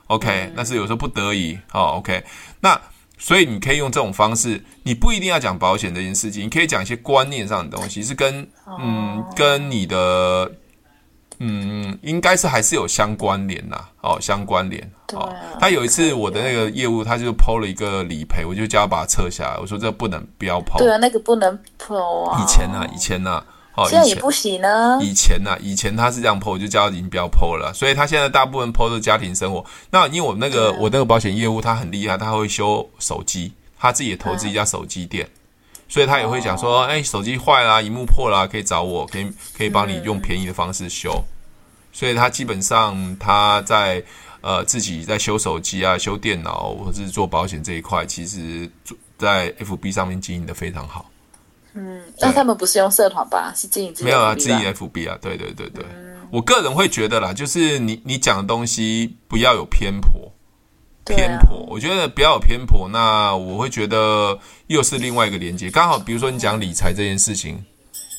[0.09, 1.97] OK，那是有时候不得已哦。
[1.97, 2.23] OK，
[2.61, 2.81] 那
[3.16, 10.53] 所以你可以用这种方式，你不一定要讲保险这件事情，你可以讲一些观念上的东西，是跟嗯跟你的。
[11.43, 14.91] 嗯，应该是还是有相关联呐，哦，相关联。
[15.14, 20.78] 哦，他有一次我的那个业务，他就 PO 了一个理赔，我就叫他把它撤下来，我说这不能不要 PO。
[20.78, 22.43] 对啊，那个不能啊。
[22.43, 23.43] 以前呢，以前呢，
[23.74, 24.99] 哦，现在也不行呢。
[25.01, 27.72] 以前呢，以前他是这样 PO，我就叫他已经不要 PO 了。
[27.74, 29.64] 所以他现在大部分 PO 的家庭生活。
[29.91, 35.26] 那因为我那个我那个保险业务他很厉害，他会修手机，他自己也投资一家手机店。
[35.91, 41.22] 所以他也会讲说，哎，手机坏了，萤幕破了，可以找我，可以可以帮你用便宜的方式修。
[41.93, 44.01] 所以他基本上他在
[44.41, 48.70] 呃自己在修手机啊、修电脑或者是做保险这一块，其实
[49.18, 51.11] 在 FB 上面经营的非常好。
[51.72, 53.53] 嗯，那他们不是用社团吧？
[53.57, 53.95] 是经营？
[54.01, 55.84] 没有啊，经营 FB 啊，对对对对。
[55.93, 60.32] 嗯、我个人会觉得啦，就是你你讲的东西不要有偏颇。
[61.17, 64.39] 偏颇，我觉得不要有偏颇，那我会觉得
[64.69, 65.71] 又是另外一个连接。
[65.71, 67.65] 刚好，比如说你讲理财这件事情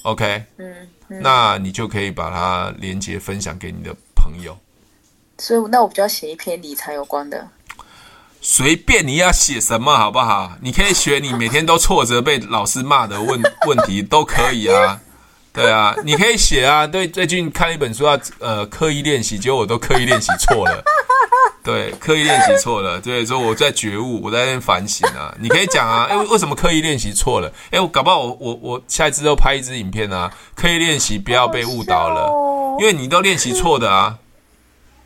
[0.03, 4.57] ，OK，嗯，嗯，那你就可以把它连接分享给你的朋友。
[5.37, 7.47] 所以，那我比较写一篇理财有关的。
[8.41, 10.53] 随便你要写什么好不好？
[10.61, 14.99] 你可以学你每天都挫折被老师骂的问问题都可以啊。
[15.53, 16.87] 对啊，你可以写啊。
[16.87, 20.83] 对，最近看一本书要呃刻意练习，结果我都刻意练习错了。
[21.63, 25.33] 对，刻意练习错了， 对，所以我在觉悟，我在那反省啊。
[25.39, 27.53] 你可以讲啊，哎，为什么刻意练习错了？
[27.69, 34.17] 哎，我搞不好我我我下一次都拍一支影片啊，刻意练习不要被误导了，因为你都练习错的啊。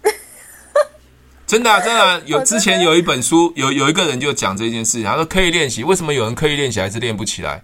[1.45, 7.63] 真的啊，真的啊，有之前有一本书，有有一个人就讲这件事情，他说刻意练习，为什么有人刻意练习还是练不起来？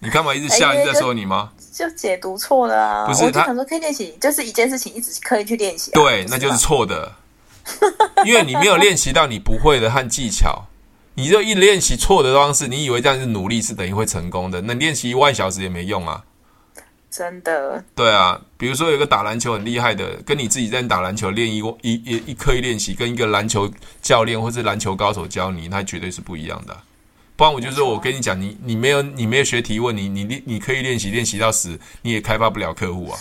[0.00, 0.72] 你干嘛一直笑？
[0.72, 1.50] 一直在说你吗？
[1.78, 3.06] 就解读错了啊！
[3.06, 5.92] 不是，我就想说可以练习，就是一件事情一直刻意去练习。
[5.92, 7.12] 对，那就是错的，
[8.24, 10.64] 因为你没有练习到你不会的和技巧，
[11.14, 16.24] 你就一练习错的方式，你以为这样是努力是等于会成功的，那练习一万小时也没用啊！
[17.08, 17.84] 真的。
[17.94, 23.70] 对啊，比如说有一个打篮球很厉害的，跟你自己在打篮球练一一一一刻意练习，跟一个篮球
[24.02, 26.76] 教练或是篮球高手教你，那绝对是不一样的。
[27.38, 33.18] 不然我就说，我跟你讲，你你没有你没有学提问，你你练你可以练习练习到死，你也开发不了客户啊。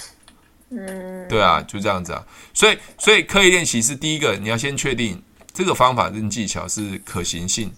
[0.71, 2.25] 嗯，对啊，就这样子啊。
[2.51, 5.21] 所以所以刻意练习是第一个，你要先确定
[5.53, 7.71] 这个方法跟技巧是可行性，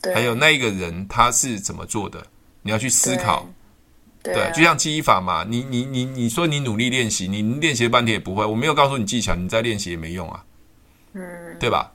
[0.00, 2.24] 对，还有那一个人他是怎么做的，
[2.62, 3.44] 你要去思考。
[4.22, 10.44] 对，就像记忆法嘛，你你你你说你努力练习，你练习了半天也不会，我没有告诉你技巧，你再练习也没用啊。
[11.14, 11.22] 嗯，
[11.58, 11.92] 对吧？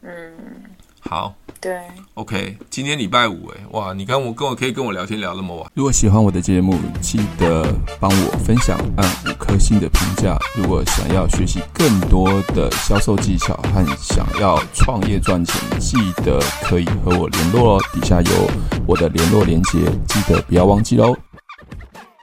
[0.00, 0.69] 嗯。
[1.00, 1.78] 好，对
[2.14, 5.70] ，OK，今天礼拜五，哎，哇，你看我跟我可以跟我聊天聊那么晚。
[5.74, 7.66] 如果喜欢我的节目，记得
[7.98, 10.38] 帮我分享，按五颗星的评价。
[10.54, 17.82] 如果想要学习更多的销售技巧和想要创业赚钱，记得可以和我联络哦。
[17.92, 18.50] 底下有
[18.86, 21.16] 我的联络连接，记得不要忘记喽。